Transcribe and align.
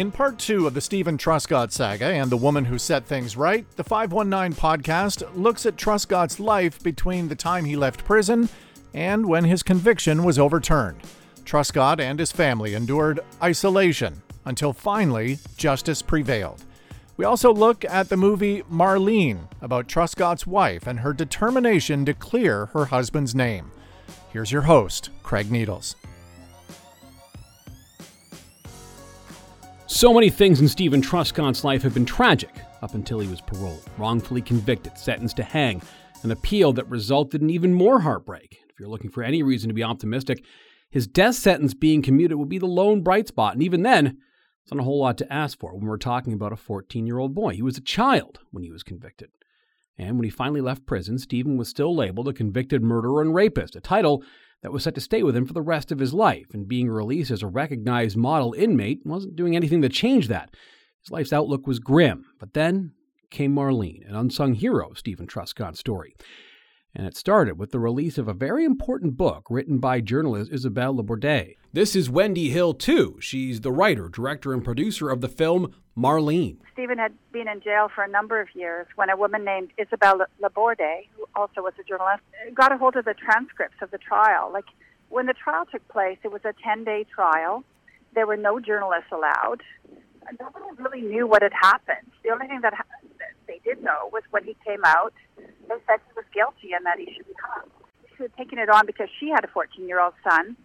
In 0.00 0.10
part 0.10 0.38
two 0.38 0.66
of 0.66 0.72
the 0.72 0.80
Steven 0.80 1.18
Truscott 1.18 1.72
saga 1.72 2.06
and 2.06 2.30
The 2.30 2.36
Woman 2.38 2.64
Who 2.64 2.78
Set 2.78 3.04
Things 3.04 3.36
Right, 3.36 3.66
the 3.76 3.84
519 3.84 4.58
podcast 4.58 5.22
looks 5.36 5.66
at 5.66 5.76
Truscott's 5.76 6.40
life 6.40 6.82
between 6.82 7.28
the 7.28 7.34
time 7.34 7.66
he 7.66 7.76
left 7.76 8.06
prison 8.06 8.48
and 8.94 9.26
when 9.26 9.44
his 9.44 9.62
conviction 9.62 10.24
was 10.24 10.38
overturned. 10.38 11.02
Truscott 11.44 12.00
and 12.00 12.18
his 12.18 12.32
family 12.32 12.72
endured 12.72 13.20
isolation 13.42 14.22
until 14.46 14.72
finally 14.72 15.38
justice 15.58 16.00
prevailed. 16.00 16.64
We 17.18 17.26
also 17.26 17.52
look 17.52 17.84
at 17.84 18.08
the 18.08 18.16
movie 18.16 18.62
Marlene 18.72 19.48
about 19.60 19.86
Truscott's 19.86 20.46
wife 20.46 20.86
and 20.86 21.00
her 21.00 21.12
determination 21.12 22.06
to 22.06 22.14
clear 22.14 22.70
her 22.72 22.86
husband's 22.86 23.34
name. 23.34 23.70
Here's 24.32 24.50
your 24.50 24.62
host, 24.62 25.10
Craig 25.22 25.50
Needles. 25.50 25.94
So 29.92 30.14
many 30.14 30.30
things 30.30 30.60
in 30.60 30.68
Steven 30.68 31.02
Truscott's 31.02 31.64
life 31.64 31.82
have 31.82 31.94
been 31.94 32.06
tragic 32.06 32.54
up 32.80 32.94
until 32.94 33.18
he 33.18 33.26
was 33.26 33.40
paroled, 33.40 33.84
wrongfully 33.98 34.40
convicted, 34.40 34.96
sentenced 34.96 35.36
to 35.38 35.42
hang, 35.42 35.82
an 36.22 36.30
appeal 36.30 36.72
that 36.74 36.88
resulted 36.88 37.42
in 37.42 37.50
even 37.50 37.74
more 37.74 37.98
heartbreak. 37.98 38.60
If 38.70 38.78
you're 38.78 38.88
looking 38.88 39.10
for 39.10 39.24
any 39.24 39.42
reason 39.42 39.66
to 39.66 39.74
be 39.74 39.82
optimistic, 39.82 40.44
his 40.90 41.08
death 41.08 41.34
sentence 41.34 41.74
being 41.74 42.02
commuted 42.02 42.38
would 42.38 42.48
be 42.48 42.58
the 42.58 42.66
lone 42.66 43.02
bright 43.02 43.26
spot, 43.26 43.54
and 43.54 43.64
even 43.64 43.82
then, 43.82 44.18
it's 44.62 44.72
not 44.72 44.80
a 44.80 44.84
whole 44.84 45.00
lot 45.00 45.18
to 45.18 45.32
ask 45.32 45.58
for 45.58 45.74
when 45.74 45.86
we're 45.86 45.96
talking 45.96 46.32
about 46.32 46.52
a 46.52 46.56
14 46.56 47.04
year 47.04 47.18
old 47.18 47.34
boy. 47.34 47.54
He 47.54 47.62
was 47.62 47.76
a 47.76 47.82
child 47.82 48.38
when 48.52 48.62
he 48.62 48.70
was 48.70 48.84
convicted. 48.84 49.30
And 49.98 50.16
when 50.16 50.24
he 50.24 50.30
finally 50.30 50.60
left 50.60 50.86
prison, 50.86 51.18
Steven 51.18 51.56
was 51.56 51.68
still 51.68 51.96
labeled 51.96 52.28
a 52.28 52.32
convicted 52.32 52.80
murderer 52.80 53.22
and 53.22 53.34
rapist, 53.34 53.74
a 53.74 53.80
title 53.80 54.22
that 54.62 54.72
was 54.72 54.84
set 54.84 54.94
to 54.94 55.00
stay 55.00 55.22
with 55.22 55.36
him 55.36 55.46
for 55.46 55.52
the 55.52 55.62
rest 55.62 55.90
of 55.90 55.98
his 55.98 56.12
life, 56.12 56.48
and 56.52 56.68
being 56.68 56.88
released 56.88 57.30
as 57.30 57.42
a 57.42 57.46
recognized 57.46 58.16
model 58.16 58.52
inmate 58.54 59.00
wasn't 59.04 59.36
doing 59.36 59.56
anything 59.56 59.82
to 59.82 59.88
change 59.88 60.28
that. 60.28 60.54
His 61.02 61.10
life's 61.10 61.32
outlook 61.32 61.66
was 61.66 61.78
grim, 61.78 62.26
but 62.38 62.52
then 62.52 62.92
came 63.30 63.54
Marlene, 63.54 64.08
an 64.08 64.16
unsung 64.16 64.54
hero 64.54 64.90
of 64.90 64.98
Steven 64.98 65.26
Truscott's 65.26 65.78
story. 65.78 66.14
And 66.94 67.06
it 67.06 67.16
started 67.16 67.56
with 67.56 67.70
the 67.70 67.78
release 67.78 68.18
of 68.18 68.26
a 68.26 68.34
very 68.34 68.64
important 68.64 69.16
book 69.16 69.46
written 69.48 69.78
by 69.78 70.00
journalist 70.00 70.50
Isabel 70.52 70.94
LeBourdais. 70.94 71.56
This 71.72 71.94
is 71.94 72.10
Wendy 72.10 72.50
Hill-Tout. 72.50 73.22
She's 73.22 73.60
the 73.60 73.70
writer, 73.70 74.08
director, 74.08 74.52
and 74.52 74.64
producer 74.64 75.08
of 75.08 75.20
the 75.20 75.28
film 75.28 75.72
Marlene. 75.96 76.56
Steven 76.72 76.98
had 76.98 77.12
been 77.30 77.46
in 77.46 77.60
jail 77.60 77.88
for 77.94 78.02
a 78.02 78.08
number 78.08 78.40
of 78.40 78.48
years 78.54 78.88
when 78.96 79.08
a 79.08 79.16
woman 79.16 79.44
named 79.44 79.70
Isabel 79.78 80.26
LeBourdais, 80.42 81.06
who 81.16 81.26
also 81.36 81.60
was 81.60 81.74
a 81.78 81.84
journalist, 81.84 82.22
got 82.54 82.72
a 82.72 82.76
hold 82.76 82.96
of 82.96 83.04
the 83.04 83.14
transcripts 83.14 83.76
of 83.82 83.92
the 83.92 83.98
trial. 83.98 84.50
Like 84.52 84.64
when 85.10 85.26
the 85.26 85.34
trial 85.34 85.66
took 85.70 85.86
place, 85.88 86.18
it 86.24 86.32
was 86.32 86.40
a 86.44 86.54
10 86.64 86.82
day 86.82 87.06
trial. 87.14 87.62
There 88.14 88.26
were 88.26 88.36
no 88.36 88.58
journalists 88.58 89.12
allowed. 89.12 89.62
Nobody 90.40 90.64
really 90.76 91.02
knew 91.02 91.26
what 91.26 91.42
had 91.42 91.52
happened. 91.52 92.10
The 92.24 92.30
only 92.30 92.48
thing 92.48 92.60
that, 92.62 92.74
ha- 92.74 92.84
did 93.64 93.82
know 93.82 94.08
was 94.12 94.22
when 94.30 94.44
he 94.44 94.56
came 94.64 94.84
out, 94.84 95.14
they 95.36 95.76
said 95.86 96.00
he 96.06 96.12
was 96.16 96.24
guilty 96.32 96.72
and 96.74 96.84
that 96.86 96.98
he 96.98 97.12
should 97.14 97.26
be 97.26 97.34
hung. 97.42 97.68
She 98.16 98.24
had 98.24 98.36
taken 98.36 98.58
it 98.58 98.68
on 98.68 98.86
because 98.86 99.08
she 99.18 99.28
had 99.28 99.44
a 99.44 99.48
14 99.48 99.86
year 99.86 100.00
old 100.00 100.14
son, 100.22 100.56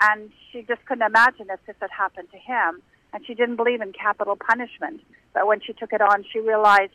and 0.00 0.30
she 0.50 0.62
just 0.62 0.84
couldn't 0.86 1.06
imagine 1.06 1.46
if 1.50 1.60
this 1.66 1.76
had 1.80 1.90
happened 1.90 2.28
to 2.32 2.38
him. 2.38 2.82
And 3.12 3.24
she 3.24 3.34
didn't 3.34 3.56
believe 3.56 3.80
in 3.80 3.92
capital 3.92 4.34
punishment. 4.34 5.00
But 5.32 5.46
when 5.46 5.60
she 5.60 5.72
took 5.72 5.92
it 5.92 6.00
on, 6.00 6.24
she 6.32 6.40
realized 6.40 6.92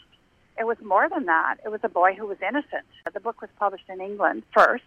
it 0.59 0.67
was 0.67 0.77
more 0.83 1.07
than 1.07 1.25
that. 1.25 1.55
It 1.63 1.69
was 1.69 1.79
a 1.83 1.89
boy 1.89 2.15
who 2.15 2.27
was 2.27 2.37
innocent. 2.41 2.85
The 3.13 3.21
book 3.21 3.39
was 3.41 3.49
published 3.57 3.85
in 3.87 4.01
England 4.01 4.43
first. 4.53 4.83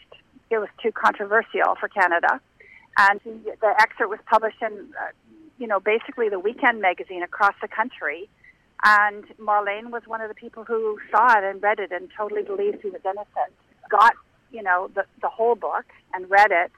It 0.50 0.58
was 0.58 0.68
too 0.82 0.92
controversial 0.92 1.74
for 1.80 1.88
Canada. 1.88 2.40
And 2.98 3.20
the 3.24 3.74
excerpt 3.80 4.10
was 4.10 4.18
published 4.26 4.60
in, 4.60 4.92
uh, 5.00 5.12
you 5.58 5.66
know, 5.66 5.80
basically 5.80 6.28
the 6.28 6.38
weekend 6.38 6.82
magazine 6.82 7.22
across 7.22 7.54
the 7.62 7.68
country. 7.68 8.28
And 8.84 9.24
Marlene 9.38 9.90
was 9.90 10.02
one 10.06 10.20
of 10.20 10.28
the 10.28 10.34
people 10.34 10.64
who 10.64 10.98
saw 11.10 11.38
it 11.38 11.44
and 11.44 11.62
read 11.62 11.78
it 11.78 11.92
and 11.92 12.08
totally 12.16 12.42
believed 12.42 12.78
he 12.82 12.90
was 12.90 13.00
innocent. 13.04 13.54
Got, 13.88 14.14
you 14.50 14.62
know, 14.62 14.90
the, 14.94 15.04
the 15.20 15.28
whole 15.28 15.54
book 15.54 15.84
and 16.14 16.28
read 16.28 16.50
it 16.50 16.72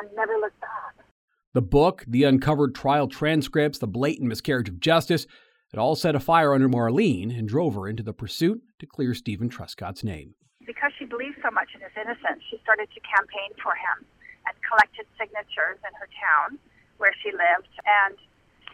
and 0.00 0.08
never 0.16 0.34
looked 0.34 0.60
back. 0.60 1.06
The 1.54 1.62
book, 1.62 2.04
the 2.06 2.24
uncovered 2.24 2.74
trial 2.74 3.08
transcripts, 3.08 3.78
the 3.78 3.86
blatant 3.86 4.28
miscarriage 4.28 4.68
of 4.68 4.80
justice, 4.80 5.26
it 5.72 5.78
all 5.78 5.94
set 5.94 6.14
a 6.14 6.20
fire 6.20 6.52
under 6.54 6.68
Marlene 6.68 7.36
and 7.36 7.48
drove 7.48 7.74
her 7.74 7.88
into 7.88 8.02
the 8.02 8.12
pursuit 8.12 8.62
to 8.78 8.86
clear 8.86 9.14
Steven 9.14 9.48
Truscott's 9.48 10.04
name. 10.04 10.34
Because 10.66 10.92
she 10.98 11.04
believed 11.04 11.38
so 11.42 11.50
much 11.50 11.68
in 11.74 11.80
his 11.80 11.94
innocence, 11.94 12.42
she 12.50 12.58
started 12.62 12.88
to 12.92 13.00
campaign 13.00 13.54
for 13.62 13.74
him 13.74 14.04
and 14.46 14.54
collected 14.66 15.06
signatures 15.18 15.78
in 15.82 15.94
her 15.98 16.08
town 16.16 16.58
where 16.98 17.14
she 17.22 17.30
lived 17.30 17.70
and 17.86 18.16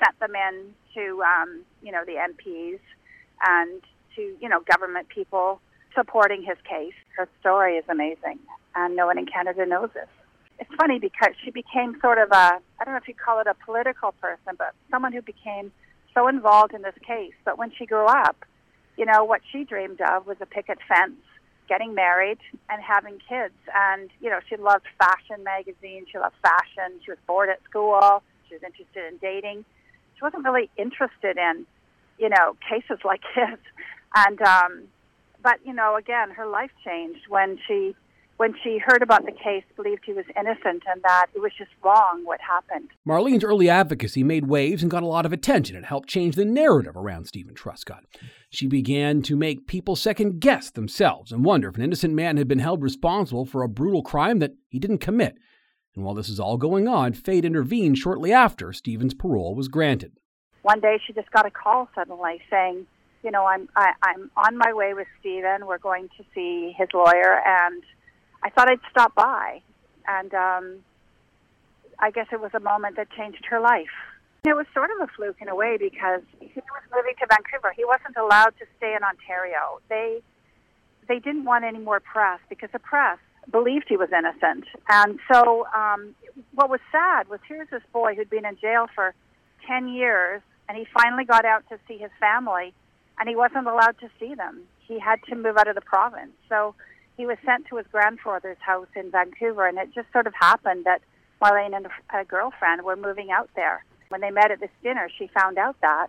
sent 0.02 0.18
them 0.20 0.34
in 0.34 0.74
to, 0.94 1.22
um, 1.22 1.62
you 1.82 1.92
know, 1.92 2.04
the 2.04 2.12
MPs 2.14 2.80
and 3.46 3.82
to, 4.16 4.36
you 4.40 4.48
know, 4.48 4.60
government 4.60 5.08
people 5.08 5.60
supporting 5.94 6.42
his 6.42 6.56
case. 6.68 6.94
Her 7.16 7.28
story 7.40 7.76
is 7.76 7.84
amazing, 7.88 8.38
and 8.74 8.96
no 8.96 9.06
one 9.06 9.18
in 9.18 9.26
Canada 9.26 9.66
knows 9.66 9.90
this. 9.94 10.08
It's 10.58 10.70
funny 10.76 10.98
because 10.98 11.32
she 11.44 11.50
became 11.50 11.98
sort 12.00 12.18
of 12.18 12.30
a, 12.30 12.60
I 12.78 12.84
don't 12.84 12.94
know 12.94 13.00
if 13.00 13.08
you 13.08 13.14
call 13.14 13.40
it 13.40 13.46
a 13.46 13.54
political 13.64 14.12
person, 14.12 14.54
but 14.56 14.74
someone 14.90 15.12
who 15.12 15.22
became 15.22 15.72
so 16.14 16.28
involved 16.28 16.74
in 16.74 16.82
this 16.82 16.94
case. 17.06 17.34
But 17.44 17.58
when 17.58 17.72
she 17.76 17.86
grew 17.86 18.06
up, 18.06 18.44
you 18.96 19.06
know, 19.06 19.24
what 19.24 19.40
she 19.50 19.64
dreamed 19.64 20.00
of 20.00 20.26
was 20.26 20.36
a 20.40 20.46
picket 20.46 20.78
fence, 20.86 21.16
getting 21.69 21.94
married, 21.94 22.38
and 22.69 22.82
having 22.82 23.19
kids. 23.28 23.54
And, 23.74 24.10
you 24.20 24.30
know, 24.30 24.40
she 24.48 24.56
loved 24.56 24.84
fashion 24.98 25.42
magazines, 25.42 26.08
she 26.12 26.19
loved 26.19 26.36
fashion, 26.42 27.00
she 27.04 27.10
was 27.10 27.19
bored 27.26 27.48
at 27.48 27.62
school, 27.64 28.22
she 28.48 28.54
was 28.54 28.62
interested 28.62 29.10
in 29.10 29.16
dating. 29.19 29.64
Wasn't 30.22 30.44
really 30.44 30.71
interested 30.77 31.37
in, 31.37 31.66
you 32.19 32.28
know, 32.28 32.56
cases 32.69 32.99
like 33.05 33.22
his. 33.34 33.59
And, 34.15 34.41
um, 34.43 34.83
but, 35.43 35.59
you 35.65 35.72
know, 35.72 35.97
again, 35.97 36.31
her 36.31 36.47
life 36.47 36.71
changed 36.84 37.22
when 37.28 37.59
she 37.66 37.94
when 38.43 38.55
she 38.65 38.78
heard 38.84 39.03
about 39.03 39.25
the 39.25 39.31
case, 39.31 39.62
believed 39.77 40.03
he 40.05 40.12
was 40.12 40.25
innocent 40.37 40.82
and 40.93 41.00
that 41.05 41.27
it 41.32 41.38
was 41.38 41.53
just 41.56 41.71
wrong 41.84 42.22
what 42.25 42.41
happened. 42.41 42.88
Marlene's 43.06 43.44
early 43.44 43.71
advocacy 43.71 44.25
made 44.25 44.49
waves 44.49 44.82
and 44.82 44.91
got 44.91 45.05
a 45.05 45.06
lot 45.06 45.25
of 45.25 45.32
attention. 45.32 45.77
It 45.77 45.84
helped 45.84 46.09
change 46.09 46.34
the 46.34 46.44
narrative 46.44 46.97
around 46.97 47.27
Steven 47.27 47.55
Truscott. 47.55 48.03
She 48.50 48.66
began 48.66 49.22
to 49.22 49.37
make 49.37 49.69
people 49.69 49.94
second 49.94 50.41
guess 50.41 50.71
themselves 50.71 51.31
and 51.31 51.44
wonder 51.44 51.69
if 51.69 51.77
an 51.77 51.82
innocent 51.82 52.15
man 52.15 52.37
had 52.37 52.49
been 52.49 52.59
held 52.59 52.82
responsible 52.82 53.44
for 53.44 53.62
a 53.62 53.69
brutal 53.69 54.03
crime 54.03 54.41
that 54.41 54.55
he 54.69 54.81
didn't 54.81 54.99
commit. 54.99 55.37
And 55.94 56.04
while 56.04 56.14
this 56.14 56.28
is 56.28 56.41
all 56.41 56.56
going 56.56 56.88
on, 56.88 57.12
fate 57.12 57.44
intervened 57.44 57.98
shortly 57.98 58.32
after 58.32 58.72
Steven's 58.72 59.14
parole 59.14 59.54
was 59.54 59.69
granted. 59.69 60.12
One 60.62 60.80
day 60.80 60.98
she 61.06 61.12
just 61.12 61.30
got 61.30 61.47
a 61.47 61.50
call 61.50 61.88
suddenly 61.94 62.41
saying, 62.48 62.86
you 63.22 63.30
know, 63.30 63.44
I'm 63.47 63.69
I, 63.76 63.92
I'm 64.02 64.31
on 64.36 64.56
my 64.56 64.72
way 64.72 64.94
with 64.94 65.06
Steven. 65.20 65.66
We're 65.66 65.78
going 65.78 66.08
to 66.16 66.25
see 66.34 66.75
his 66.76 66.88
lawyer 66.94 67.41
and 67.44 67.82
I 68.42 68.50
thought 68.50 68.69
I'd 68.69 68.81
stop 68.91 69.14
by, 69.14 69.62
and 70.06 70.34
um, 70.34 70.78
I 71.98 72.10
guess 72.10 72.26
it 72.32 72.41
was 72.41 72.50
a 72.54 72.60
moment 72.60 72.97
that 72.97 73.08
changed 73.16 73.44
her 73.48 73.60
life. 73.60 73.94
It 74.44 74.56
was 74.56 74.66
sort 74.75 74.91
of 74.91 75.08
a 75.08 75.12
fluke 75.14 75.36
in 75.41 75.48
a 75.48 75.54
way 75.54 75.76
because 75.78 76.22
he 76.41 76.50
was 76.56 76.82
moving 76.92 77.14
to 77.20 77.26
Vancouver. 77.31 77.72
He 77.76 77.84
wasn't 77.84 78.16
allowed 78.16 78.54
to 78.58 78.66
stay 78.76 78.97
in 78.97 79.04
Ontario. 79.04 79.78
They 79.88 80.20
they 81.08 81.20
didn't 81.20 81.44
want 81.44 81.64
any 81.64 81.78
more 81.78 82.00
press 82.00 82.41
because 82.48 82.70
the 82.72 82.78
press 82.81 83.19
believed 83.50 83.86
he 83.88 83.97
was 83.97 84.10
innocent. 84.12 84.64
And 84.88 85.19
so, 85.32 85.66
um, 85.75 86.14
what 86.54 86.70
was 86.70 86.80
sad 86.91 87.28
was 87.28 87.41
here's 87.48 87.69
this 87.70 87.82
boy 87.92 88.14
who'd 88.14 88.30
been 88.30 88.47
in 88.47 88.56
jail 88.56 88.86
for 88.94 89.14
ten 89.66 89.88
years, 89.88 90.42
and 90.69 90.78
he 90.78 90.86
finally 90.92 91.25
got 91.25 91.44
out 91.44 91.64
to 91.69 91.78
see 91.88 91.98
his 91.98 92.10
family, 92.20 92.72
and 93.19 93.28
he 93.28 93.36
wasn't 93.36 93.66
allowed 93.66 93.98
to 94.00 94.08
see 94.19 94.34
them. 94.34 94.62
He 94.86 94.98
had 94.98 95.22
to 95.28 95.34
move 95.34 95.56
out 95.56 95.69
of 95.69 95.75
the 95.75 95.81
province. 95.81 96.32
So 96.48 96.75
he 97.16 97.26
was 97.26 97.36
sent 97.44 97.66
to 97.69 97.76
his 97.76 97.86
grandfather's 97.92 98.58
house 98.60 98.88
in 98.97 99.10
Vancouver, 99.10 99.66
and 99.66 99.78
it 99.78 99.91
just 99.94 100.10
sort 100.12 100.26
of 100.26 100.34
happened 100.34 100.84
that 100.84 101.02
Marlene 101.41 101.76
and 101.76 101.86
a 102.14 102.25
girlfriend 102.25 102.82
were 102.82 102.97
moving 102.97 103.31
out 103.31 103.50
there. 103.56 103.84
When 104.08 104.20
they 104.20 104.31
met 104.31 104.50
at 104.50 104.61
this 104.61 104.70
dinner, 104.82 105.08
she 105.19 105.26
found 105.28 105.58
out 105.58 105.76
that, 105.81 106.08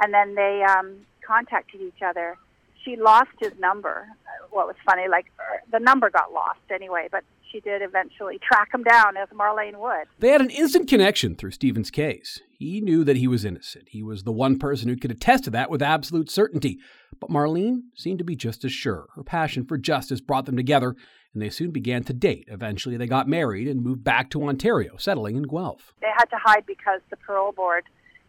and 0.00 0.12
then 0.14 0.34
they 0.34 0.62
um, 0.62 1.06
contacted 1.26 1.80
each 1.80 2.02
other. 2.02 2.36
She 2.84 2.96
lost 2.96 3.30
his 3.40 3.52
number. 3.58 4.06
What 4.50 4.66
was 4.66 4.76
funny, 4.84 5.08
like 5.08 5.26
the 5.70 5.78
number 5.78 6.10
got 6.10 6.32
lost 6.32 6.60
anyway, 6.70 7.08
but 7.10 7.24
she 7.50 7.60
did 7.60 7.80
eventually 7.82 8.38
track 8.38 8.68
him 8.72 8.82
down 8.82 9.16
as 9.16 9.28
Marlene 9.30 9.78
would. 9.78 10.06
They 10.18 10.30
had 10.30 10.40
an 10.40 10.50
instant 10.50 10.88
connection 10.88 11.34
through 11.34 11.52
Steven's 11.52 11.90
case. 11.90 12.40
He 12.58 12.80
knew 12.80 13.04
that 13.04 13.16
he 13.16 13.26
was 13.26 13.44
innocent. 13.44 13.88
He 13.88 14.02
was 14.02 14.24
the 14.24 14.32
one 14.32 14.58
person 14.58 14.88
who 14.88 14.96
could 14.96 15.10
attest 15.10 15.44
to 15.44 15.50
that 15.50 15.70
with 15.70 15.82
absolute 15.82 16.30
certainty. 16.30 16.78
But 17.20 17.30
Marlene 17.30 17.82
seemed 17.94 18.18
to 18.18 18.24
be 18.24 18.36
just 18.36 18.64
as 18.64 18.72
sure. 18.72 19.06
Her 19.14 19.22
passion 19.22 19.64
for 19.64 19.78
justice 19.78 20.20
brought 20.20 20.46
them 20.46 20.56
together, 20.56 20.94
and 21.32 21.42
they 21.42 21.50
soon 21.50 21.70
began 21.70 22.04
to 22.04 22.12
date. 22.12 22.46
Eventually, 22.48 22.96
they 22.96 23.06
got 23.06 23.28
married 23.28 23.68
and 23.68 23.82
moved 23.82 24.04
back 24.04 24.30
to 24.30 24.44
Ontario, 24.44 24.96
settling 24.98 25.36
in 25.36 25.44
Guelph. 25.44 25.94
They 26.00 26.10
had 26.16 26.26
to 26.26 26.36
hide 26.42 26.66
because 26.66 27.00
the 27.10 27.16
parole 27.16 27.52
board 27.52 27.84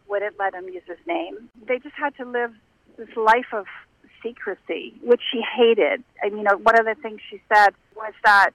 wouldn't 0.08 0.40
let 0.40 0.54
him 0.54 0.70
use 0.70 0.84
his 0.88 0.98
name. 1.08 1.50
They 1.68 1.80
just 1.80 1.96
had 1.96 2.16
to 2.18 2.26
live 2.26 2.52
this 2.98 3.10
life 3.16 3.54
of 3.54 3.66
secrecy, 4.24 4.94
which 5.04 5.22
she 5.32 5.42
hated. 5.42 6.04
I 6.24 6.30
mean, 6.30 6.46
one 6.46 6.80
of 6.80 6.86
the 6.86 6.96
things 7.02 7.22
she 7.30 7.42
said 7.54 7.70
was 7.96 8.14
that 8.24 8.52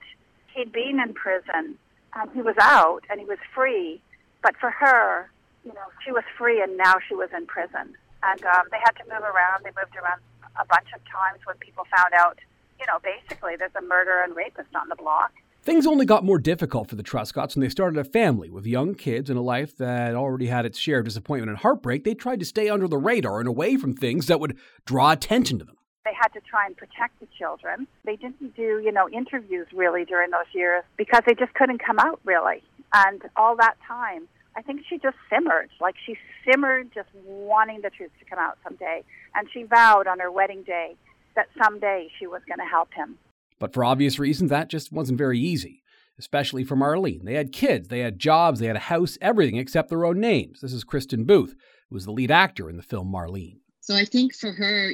he'd 0.53 0.71
been 0.71 0.99
in 0.99 1.13
prison 1.13 1.77
and 2.15 2.31
he 2.33 2.41
was 2.41 2.55
out 2.59 3.01
and 3.09 3.19
he 3.19 3.25
was 3.25 3.39
free, 3.53 4.01
but 4.41 4.55
for 4.57 4.71
her, 4.71 5.29
you 5.65 5.73
know, 5.73 5.87
she 6.03 6.11
was 6.11 6.23
free 6.37 6.61
and 6.61 6.77
now 6.77 6.95
she 7.07 7.15
was 7.15 7.29
in 7.35 7.45
prison. 7.45 7.95
And 8.23 8.43
um, 8.45 8.67
they 8.71 8.77
had 8.83 8.95
to 8.97 9.03
move 9.03 9.23
around. 9.23 9.63
They 9.63 9.71
moved 9.75 9.95
around 9.95 10.21
a 10.59 10.65
bunch 10.65 10.87
of 10.95 11.01
times 11.05 11.39
when 11.45 11.57
people 11.57 11.85
found 11.95 12.13
out, 12.13 12.39
you 12.79 12.85
know, 12.87 12.99
basically 13.03 13.55
there's 13.55 13.75
a 13.75 13.81
murder 13.81 14.21
and 14.23 14.35
rapist 14.35 14.73
on 14.75 14.89
the 14.89 14.95
block. 14.95 15.31
Things 15.65 15.87
only 15.87 16.05
got 16.05 16.23
more 16.23 16.37
difficult 16.37 16.89
for 16.89 16.95
the 16.95 17.01
Truscotts 17.01 17.55
when 17.55 17.61
they 17.61 17.69
started 17.69 17.97
a 17.97 18.03
family 18.03 18.51
with 18.51 18.67
young 18.67 18.93
kids 18.93 19.31
and 19.31 19.39
a 19.39 19.41
life 19.41 19.75
that 19.77 20.13
already 20.13 20.45
had 20.45 20.63
its 20.63 20.77
share 20.77 20.99
of 20.99 21.05
disappointment 21.05 21.49
and 21.49 21.57
heartbreak. 21.57 22.03
They 22.03 22.13
tried 22.13 22.39
to 22.41 22.45
stay 22.45 22.69
under 22.69 22.87
the 22.87 22.99
radar 22.99 23.39
and 23.39 23.49
away 23.49 23.75
from 23.75 23.95
things 23.95 24.27
that 24.27 24.39
would 24.39 24.59
draw 24.85 25.11
attention 25.11 25.57
to 25.57 25.65
them. 25.65 25.75
They 26.03 26.13
had 26.13 26.27
to 26.33 26.39
try 26.41 26.67
and 26.67 26.77
protect 26.77 27.19
the 27.19 27.25
children. 27.35 27.87
They 28.05 28.15
didn't 28.15 28.55
do, 28.55 28.79
you 28.85 28.91
know, 28.91 29.09
interviews 29.09 29.65
really 29.73 30.05
during 30.05 30.29
those 30.29 30.45
years 30.53 30.83
because 30.97 31.23
they 31.25 31.33
just 31.33 31.55
couldn't 31.55 31.79
come 31.83 31.97
out 31.97 32.19
really. 32.25 32.61
And 32.93 33.23
all 33.35 33.55
that 33.55 33.77
time, 33.87 34.27
I 34.55 34.61
think 34.61 34.81
she 34.87 34.99
just 34.99 35.17
simmered. 35.31 35.71
Like 35.81 35.95
she 36.05 36.15
simmered, 36.47 36.91
just 36.93 37.09
wanting 37.25 37.81
the 37.81 37.89
truth 37.89 38.11
to 38.19 38.25
come 38.25 38.37
out 38.37 38.59
someday. 38.63 39.03
And 39.33 39.47
she 39.51 39.63
vowed 39.63 40.05
on 40.05 40.19
her 40.19 40.31
wedding 40.31 40.61
day 40.61 40.95
that 41.35 41.47
someday 41.59 42.09
she 42.19 42.27
was 42.27 42.43
going 42.47 42.59
to 42.59 42.71
help 42.71 42.93
him. 42.93 43.17
But 43.65 43.73
for 43.73 43.83
obvious 43.83 44.19
reasons, 44.19 44.51
that 44.51 44.69
just 44.69 44.91
wasn't 44.91 45.17
very 45.17 45.39
easy, 45.39 45.81
especially 46.19 46.63
for 46.63 46.75
Marlene. 46.75 47.23
They 47.23 47.33
had 47.33 47.51
kids, 47.51 47.87
they 47.87 47.97
had 47.97 48.19
jobs, 48.19 48.59
they 48.59 48.67
had 48.67 48.75
a 48.75 48.91
house, 48.93 49.17
everything 49.21 49.55
except 49.55 49.89
their 49.89 50.05
own 50.05 50.19
names. 50.19 50.61
This 50.61 50.71
is 50.71 50.85
Kristin 50.85 51.25
Booth, 51.25 51.55
who 51.89 51.95
was 51.95 52.05
the 52.05 52.11
lead 52.11 52.29
actor 52.29 52.69
in 52.69 52.77
the 52.77 52.83
film 52.83 53.11
Marlene. 53.11 53.57
So 53.81 53.95
I 53.95 54.05
think 54.05 54.35
for 54.35 54.51
her, 54.51 54.93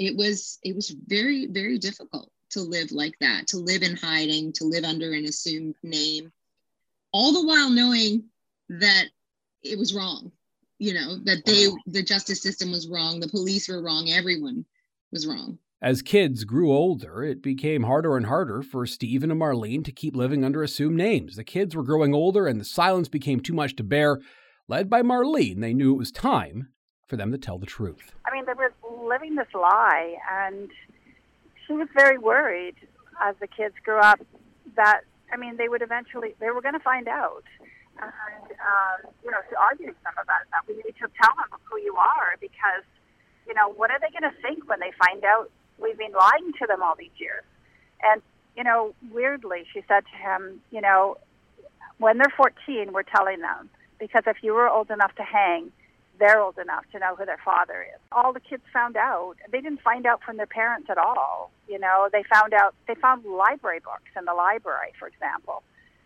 it 0.00 0.16
was 0.16 0.58
it 0.64 0.74
was 0.74 0.96
very 1.06 1.46
very 1.46 1.78
difficult 1.78 2.28
to 2.50 2.60
live 2.60 2.90
like 2.90 3.16
that, 3.20 3.46
to 3.46 3.58
live 3.58 3.84
in 3.84 3.94
hiding, 3.94 4.52
to 4.54 4.64
live 4.64 4.82
under 4.82 5.12
an 5.12 5.24
assumed 5.24 5.76
name, 5.84 6.32
all 7.12 7.32
the 7.32 7.46
while 7.46 7.70
knowing 7.70 8.24
that 8.68 9.04
it 9.62 9.78
was 9.78 9.94
wrong. 9.94 10.32
You 10.80 10.94
know 10.94 11.18
that 11.22 11.46
they 11.46 11.68
the 11.86 12.02
justice 12.02 12.42
system 12.42 12.72
was 12.72 12.88
wrong, 12.88 13.20
the 13.20 13.28
police 13.28 13.68
were 13.68 13.80
wrong, 13.80 14.10
everyone 14.10 14.64
was 15.12 15.24
wrong. 15.24 15.56
As 15.84 16.00
kids 16.00 16.44
grew 16.44 16.72
older, 16.72 17.22
it 17.22 17.42
became 17.42 17.82
harder 17.82 18.16
and 18.16 18.24
harder 18.24 18.62
for 18.62 18.86
Steven 18.86 19.30
and 19.30 19.38
Marlene 19.38 19.84
to 19.84 19.92
keep 19.92 20.16
living 20.16 20.42
under 20.42 20.62
assumed 20.62 20.96
names. 20.96 21.36
The 21.36 21.44
kids 21.44 21.76
were 21.76 21.82
growing 21.82 22.14
older 22.14 22.46
and 22.46 22.58
the 22.58 22.64
silence 22.64 23.06
became 23.06 23.38
too 23.38 23.52
much 23.52 23.76
to 23.76 23.84
bear. 23.84 24.18
Led 24.66 24.88
by 24.88 25.02
Marlene, 25.02 25.60
they 25.60 25.74
knew 25.74 25.92
it 25.92 25.98
was 25.98 26.10
time 26.10 26.68
for 27.06 27.18
them 27.18 27.32
to 27.32 27.36
tell 27.36 27.58
the 27.58 27.66
truth. 27.66 28.14
I 28.24 28.32
mean, 28.32 28.46
they 28.46 28.54
were 28.54 28.72
living 29.06 29.34
this 29.34 29.52
lie, 29.52 30.14
and 30.26 30.70
she 31.66 31.74
was 31.74 31.88
very 31.94 32.16
worried 32.16 32.76
as 33.22 33.34
the 33.38 33.46
kids 33.46 33.74
grew 33.84 33.98
up 33.98 34.20
that, 34.76 35.02
I 35.34 35.36
mean, 35.36 35.58
they 35.58 35.68
would 35.68 35.82
eventually, 35.82 36.34
they 36.40 36.48
were 36.48 36.62
going 36.62 36.72
to 36.72 36.80
find 36.80 37.08
out. 37.08 37.44
And, 38.00 38.52
um, 38.56 39.12
you 39.22 39.30
know, 39.30 39.36
she 39.50 39.54
argued 39.54 39.90
with 39.90 40.02
them 40.02 40.14
about 40.14 40.48
that. 40.48 40.64
We 40.66 40.76
need 40.76 40.96
to 40.96 41.12
tell 41.20 41.36
them 41.36 41.60
who 41.68 41.78
you 41.78 41.94
are 41.96 42.40
because, 42.40 42.88
you 43.46 43.52
know, 43.52 43.68
what 43.68 43.90
are 43.90 44.00
they 44.00 44.08
going 44.08 44.32
to 44.32 44.40
think 44.40 44.66
when 44.66 44.80
they 44.80 44.90
find 44.96 45.22
out 45.24 45.50
we've 45.78 45.98
been 45.98 46.12
lying 46.12 46.52
to 46.60 46.66
them 46.66 46.82
all 46.82 46.94
these 46.98 47.14
years. 47.16 47.44
And, 48.02 48.22
you 48.56 48.64
know, 48.64 48.94
weirdly, 49.12 49.64
she 49.72 49.82
said 49.88 50.04
to 50.12 50.16
him, 50.16 50.60
you 50.70 50.80
know, 50.80 51.16
when 51.98 52.18
they're 52.18 52.32
14, 52.36 52.92
we're 52.92 53.02
telling 53.02 53.40
them. 53.40 53.70
Because 53.98 54.24
if 54.26 54.36
you 54.42 54.52
were 54.54 54.68
old 54.68 54.90
enough 54.90 55.14
to 55.16 55.22
hang, 55.22 55.70
they're 56.18 56.40
old 56.40 56.58
enough 56.58 56.84
to 56.92 56.98
know 56.98 57.16
who 57.16 57.24
their 57.24 57.40
father 57.44 57.82
is. 57.82 58.00
All 58.12 58.32
the 58.32 58.40
kids 58.40 58.62
found 58.72 58.96
out. 58.96 59.34
They 59.50 59.60
didn't 59.60 59.82
find 59.82 60.06
out 60.06 60.22
from 60.22 60.36
their 60.36 60.46
parents 60.46 60.88
at 60.90 60.98
all. 60.98 61.50
You 61.68 61.78
know, 61.78 62.08
they 62.12 62.22
found 62.32 62.52
out, 62.54 62.74
they 62.86 62.94
found 62.94 63.24
library 63.24 63.80
books 63.80 64.10
in 64.16 64.24
the 64.24 64.34
library, 64.34 64.92
for 64.98 65.08
example. 65.08 65.62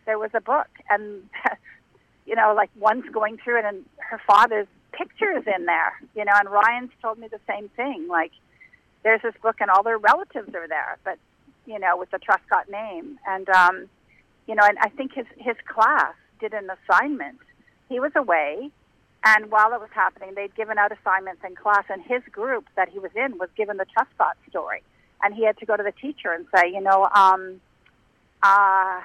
There 0.06 0.18
was 0.18 0.30
a 0.34 0.40
book, 0.40 0.68
and, 0.88 1.28
you 2.26 2.34
know, 2.34 2.54
like 2.56 2.70
one's 2.78 3.08
going 3.12 3.38
through 3.38 3.60
it, 3.60 3.64
and 3.64 3.84
her 3.98 4.20
father's 4.26 4.66
pictures 4.92 5.44
in 5.46 5.66
there, 5.66 5.92
you 6.14 6.24
know, 6.24 6.32
and 6.34 6.48
Ryan's 6.48 6.90
told 7.02 7.18
me 7.18 7.28
the 7.28 7.40
same 7.46 7.68
thing. 7.70 8.08
Like, 8.08 8.32
there's 9.02 9.22
this 9.22 9.34
book 9.42 9.56
and 9.60 9.70
all 9.70 9.82
their 9.82 9.98
relatives 9.98 10.54
are 10.54 10.68
there, 10.68 10.98
but 11.04 11.18
you 11.66 11.78
know, 11.78 11.96
with 11.96 12.10
the 12.10 12.18
Truscott 12.18 12.70
name. 12.70 13.18
And 13.26 13.48
um, 13.50 13.88
you 14.46 14.54
know, 14.54 14.62
and 14.64 14.78
I 14.80 14.88
think 14.88 15.12
his 15.14 15.26
his 15.36 15.56
class 15.66 16.14
did 16.40 16.54
an 16.54 16.68
assignment. 16.70 17.38
He 17.88 18.00
was 18.00 18.12
away, 18.16 18.70
and 19.24 19.50
while 19.50 19.72
it 19.72 19.80
was 19.80 19.90
happening, 19.92 20.34
they'd 20.34 20.54
given 20.54 20.78
out 20.78 20.92
assignments 20.92 21.42
in 21.46 21.54
class, 21.54 21.84
and 21.88 22.02
his 22.02 22.22
group 22.32 22.66
that 22.76 22.88
he 22.88 22.98
was 22.98 23.10
in 23.14 23.38
was 23.38 23.50
given 23.56 23.76
the 23.76 23.86
Truscott 23.86 24.34
story, 24.48 24.82
and 25.22 25.34
he 25.34 25.44
had 25.44 25.58
to 25.58 25.66
go 25.66 25.76
to 25.76 25.82
the 25.82 25.92
teacher 25.92 26.32
and 26.32 26.46
say, 26.54 26.70
you 26.72 26.80
know, 26.80 27.08
um, 27.14 27.60
uh, 28.42 29.00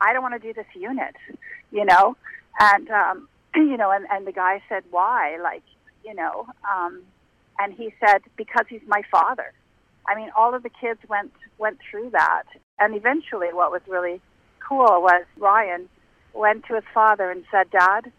I 0.00 0.12
don't 0.12 0.22
want 0.22 0.34
to 0.34 0.46
do 0.46 0.52
this 0.52 0.66
unit, 0.74 1.14
you 1.70 1.84
know, 1.84 2.16
and 2.60 2.90
um, 2.90 3.28
you 3.54 3.76
know, 3.76 3.90
and 3.90 4.06
and 4.10 4.26
the 4.26 4.32
guy 4.32 4.62
said, 4.68 4.84
why? 4.90 5.38
Like, 5.42 5.64
you 6.04 6.14
know, 6.14 6.46
um, 6.70 7.02
and 7.58 7.72
he 7.72 7.94
said 8.04 8.22
because 8.36 8.66
he's 8.68 8.82
my 8.86 9.02
father. 9.10 9.52
I 10.06 10.16
mean, 10.16 10.30
all 10.36 10.54
of 10.54 10.62
the 10.62 10.70
kids 10.70 11.00
went 11.08 11.32
went 11.58 11.78
through 11.88 12.10
that, 12.10 12.44
and 12.78 12.94
eventually, 12.94 13.48
what 13.52 13.70
was 13.70 13.82
really 13.86 14.20
cool 14.60 15.02
was 15.02 15.24
Ryan 15.36 15.88
went 16.34 16.64
to 16.66 16.74
his 16.74 16.84
father 16.92 17.30
and 17.30 17.44
said, 17.50 17.70
"Dad, 17.70 18.12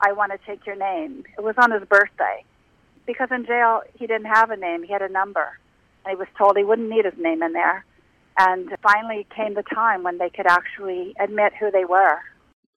I 0.00 0.12
want 0.12 0.32
to 0.32 0.38
take 0.46 0.66
your 0.66 0.76
name." 0.76 1.24
It 1.38 1.42
was 1.42 1.54
on 1.58 1.70
his 1.70 1.84
birthday, 1.88 2.44
because 3.06 3.28
in 3.30 3.46
jail 3.46 3.82
he 3.94 4.06
didn't 4.06 4.26
have 4.26 4.50
a 4.50 4.56
name; 4.56 4.82
he 4.82 4.92
had 4.92 5.02
a 5.02 5.08
number, 5.08 5.58
and 6.04 6.10
he 6.10 6.16
was 6.16 6.28
told 6.36 6.56
he 6.56 6.64
wouldn't 6.64 6.90
need 6.90 7.04
his 7.04 7.18
name 7.18 7.42
in 7.42 7.52
there. 7.52 7.84
And 8.38 8.74
finally 8.82 9.26
came 9.36 9.54
the 9.54 9.62
time 9.62 10.02
when 10.02 10.18
they 10.18 10.30
could 10.30 10.46
actually 10.46 11.14
admit 11.20 11.52
who 11.58 11.70
they 11.70 11.84
were. 11.84 12.20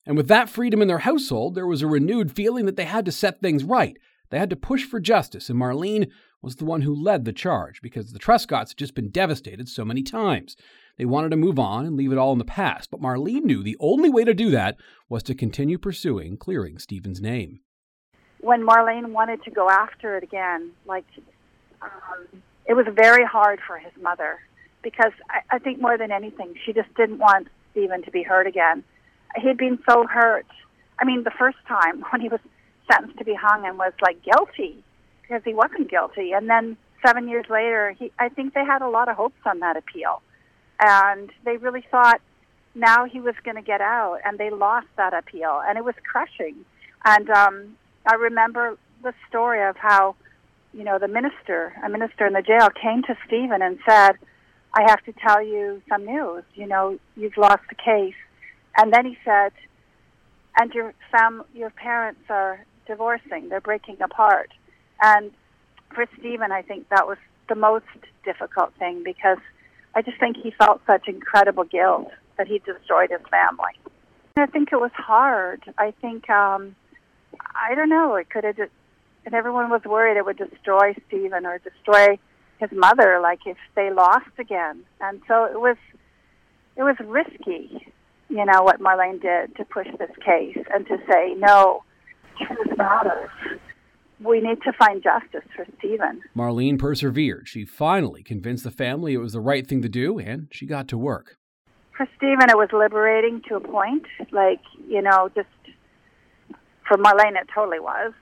And 0.05 0.17
with 0.17 0.27
that 0.27 0.49
freedom 0.49 0.81
in 0.81 0.87
their 0.87 0.99
household, 0.99 1.55
there 1.55 1.67
was 1.67 1.81
a 1.81 1.87
renewed 1.87 2.35
feeling 2.35 2.65
that 2.65 2.75
they 2.75 2.85
had 2.85 3.05
to 3.05 3.11
set 3.11 3.39
things 3.39 3.63
right, 3.63 3.97
they 4.33 4.39
had 4.39 4.49
to 4.49 4.55
push 4.55 4.83
for 4.83 4.99
justice, 4.99 5.47
and 5.47 5.59
Marlene 5.59 6.09
was 6.41 6.55
the 6.55 6.65
one 6.65 6.81
who 6.81 6.95
led 6.95 7.23
the 7.23 7.31
charge 7.31 7.83
because 7.83 8.11
the 8.11 8.19
Truscotts 8.19 8.69
had 8.71 8.77
just 8.77 8.95
been 8.95 9.09
devastated 9.09 9.69
so 9.69 9.85
many 9.85 10.01
times. 10.01 10.57
They 10.97 11.05
wanted 11.05 11.29
to 11.29 11.37
move 11.37 11.59
on 11.59 11.85
and 11.85 11.95
leave 11.95 12.11
it 12.11 12.17
all 12.17 12.31
in 12.31 12.39
the 12.39 12.43
past, 12.43 12.89
but 12.89 12.99
Marlene 12.99 13.43
knew 13.43 13.61
the 13.61 13.77
only 13.79 14.09
way 14.09 14.23
to 14.23 14.33
do 14.33 14.49
that 14.49 14.77
was 15.07 15.21
to 15.23 15.35
continue 15.35 15.77
pursuing 15.77 16.37
clearing 16.37 16.79
Steven's 16.79 17.21
name. 17.21 17.59
When 18.41 18.65
Marlene 18.65 19.11
wanted 19.11 19.43
to 19.43 19.51
go 19.51 19.69
after 19.69 20.17
it 20.17 20.23
again, 20.23 20.71
like 20.87 21.05
um, 21.83 22.41
it 22.65 22.73
was 22.73 22.87
very 22.91 23.25
hard 23.25 23.59
for 23.67 23.77
his 23.77 23.91
mother 24.01 24.39
because 24.81 25.11
I, 25.29 25.57
I 25.57 25.59
think 25.59 25.79
more 25.79 25.95
than 25.95 26.11
anything, 26.11 26.55
she 26.65 26.73
just 26.73 26.91
didn't 26.95 27.19
want 27.19 27.49
Steven 27.71 28.01
to 28.01 28.09
be 28.09 28.23
hurt 28.23 28.47
again. 28.47 28.83
He'd 29.35 29.57
been 29.57 29.77
so 29.87 30.07
hurt. 30.07 30.47
I 30.99 31.05
mean, 31.05 31.23
the 31.23 31.31
first 31.37 31.59
time 31.67 32.03
when 32.11 32.19
he 32.19 32.29
was 32.29 32.39
sentenced 32.91 33.17
to 33.17 33.25
be 33.25 33.33
hung 33.33 33.65
and 33.65 33.77
was 33.77 33.93
like 34.01 34.23
guilty 34.23 34.83
because 35.21 35.41
he 35.45 35.53
wasn't 35.53 35.89
guilty. 35.89 36.31
And 36.33 36.49
then 36.49 36.77
seven 37.05 37.27
years 37.27 37.45
later, 37.49 37.95
he, 37.97 38.11
I 38.19 38.29
think 38.29 38.53
they 38.53 38.65
had 38.65 38.81
a 38.81 38.89
lot 38.89 39.09
of 39.09 39.15
hopes 39.15 39.39
on 39.45 39.59
that 39.59 39.77
appeal. 39.77 40.21
And 40.79 41.31
they 41.45 41.57
really 41.57 41.85
thought 41.89 42.21
now 42.75 43.05
he 43.05 43.19
was 43.19 43.35
going 43.43 43.55
to 43.55 43.61
get 43.61 43.81
out, 43.81 44.19
and 44.25 44.37
they 44.37 44.49
lost 44.49 44.87
that 44.97 45.13
appeal, 45.13 45.61
and 45.65 45.77
it 45.77 45.83
was 45.83 45.95
crushing. 46.03 46.65
And 47.05 47.29
um, 47.29 47.77
I 48.07 48.15
remember 48.15 48.77
the 49.03 49.13
story 49.29 49.67
of 49.67 49.77
how, 49.77 50.15
you 50.73 50.83
know, 50.83 50.97
the 50.97 51.07
minister, 51.07 51.73
a 51.85 51.89
minister 51.89 52.25
in 52.25 52.33
the 52.33 52.41
jail, 52.41 52.69
came 52.69 53.03
to 53.03 53.15
Steven 53.27 53.61
and 53.61 53.77
said, 53.87 54.13
I 54.73 54.83
have 54.87 55.03
to 55.03 55.13
tell 55.13 55.41
you 55.43 55.81
some 55.87 56.05
news. 56.05 56.43
You 56.55 56.65
know, 56.65 56.97
you've 57.15 57.37
lost 57.37 57.61
the 57.69 57.75
case. 57.75 58.15
And 58.75 58.91
then 58.91 59.05
he 59.05 59.17
said, 59.23 59.51
and 60.57 60.73
your 60.73 60.93
fam, 61.11 61.43
your 61.53 61.69
parents 61.69 62.21
are 62.29 62.65
divorcing, 62.85 63.49
they're 63.49 63.61
breaking 63.61 64.01
apart. 64.01 64.51
And 65.01 65.31
for 65.93 66.05
Steven, 66.19 66.51
I 66.51 66.61
think 66.61 66.89
that 66.89 67.07
was 67.07 67.17
the 67.49 67.55
most 67.55 67.85
difficult 68.23 68.73
thing 68.79 69.03
because 69.03 69.37
I 69.95 70.01
just 70.01 70.19
think 70.19 70.37
he 70.37 70.51
felt 70.51 70.81
such 70.87 71.07
incredible 71.07 71.65
guilt 71.65 72.09
that 72.37 72.47
he 72.47 72.59
destroyed 72.59 73.11
his 73.11 73.21
family. 73.29 73.73
I 74.35 74.47
think 74.47 74.69
it 74.71 74.79
was 74.79 74.91
hard. 74.95 75.61
I 75.77 75.93
think, 76.01 76.29
um, 76.29 76.75
I 77.55 77.75
don't 77.75 77.89
know, 77.89 78.15
it 78.15 78.29
could 78.29 78.43
have 78.43 78.57
just, 78.57 78.71
and 79.25 79.35
everyone 79.35 79.69
was 79.69 79.81
worried 79.85 80.17
it 80.17 80.25
would 80.25 80.37
destroy 80.37 80.95
Steven 81.07 81.45
or 81.45 81.59
destroy 81.59 82.17
his 82.59 82.71
mother, 82.71 83.19
like 83.21 83.39
if 83.45 83.57
they 83.75 83.91
lost 83.91 84.31
again. 84.39 84.83
And 84.99 85.21
so 85.27 85.45
it 85.45 85.59
was, 85.59 85.77
it 86.75 86.83
was 86.83 86.95
risky, 87.05 87.87
you 88.29 88.45
know, 88.45 88.63
what 88.63 88.79
Marlene 88.79 89.21
did 89.21 89.55
to 89.57 89.65
push 89.65 89.87
this 89.99 90.09
case 90.25 90.57
and 90.73 90.87
to 90.87 90.97
say, 91.09 91.35
no, 91.37 91.83
truth 92.37 92.77
matters. 92.77 93.29
We 94.23 94.39
need 94.39 94.61
to 94.63 94.71
find 94.73 95.03
justice 95.03 95.47
for 95.55 95.65
Steven. 95.79 96.21
Marlene 96.35 96.79
persevered. 96.79 97.47
She 97.47 97.65
finally 97.65 98.23
convinced 98.23 98.63
the 98.63 98.71
family 98.71 99.13
it 99.13 99.17
was 99.17 99.33
the 99.33 99.41
right 99.41 99.67
thing 99.67 99.81
to 99.81 99.89
do, 99.89 100.17
and 100.17 100.47
she 100.51 100.65
got 100.65 100.87
to 100.89 100.97
work. 100.97 101.37
For 101.97 102.07
Steven, 102.17 102.49
it 102.49 102.57
was 102.57 102.69
liberating 102.71 103.41
to 103.49 103.55
a 103.55 103.59
point. 103.59 104.05
Like, 104.31 104.61
you 104.87 105.01
know, 105.01 105.29
just 105.35 105.49
for 106.87 106.97
Marlene, 106.97 107.39
it 107.39 107.49
totally 107.53 107.79
was. 107.79 108.13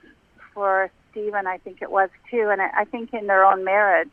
For 0.53 0.89
Steven, 1.11 1.45
I 1.45 1.57
think 1.57 1.81
it 1.81 1.91
was 1.91 2.09
too. 2.29 2.49
And 2.51 2.61
I 2.61 2.85
think 2.85 3.13
in 3.13 3.27
their 3.27 3.45
own 3.45 3.63
marriage, 3.63 4.09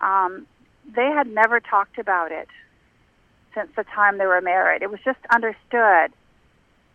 um, 0.00 0.46
they 0.94 1.10
had 1.14 1.28
never 1.28 1.60
talked 1.60 1.98
about 1.98 2.32
it 2.32 2.48
since 3.54 3.70
the 3.76 3.84
time 3.84 4.18
they 4.18 4.26
were 4.26 4.40
married. 4.40 4.82
It 4.82 4.90
was 4.90 5.00
just 5.04 5.18
understood 5.32 6.12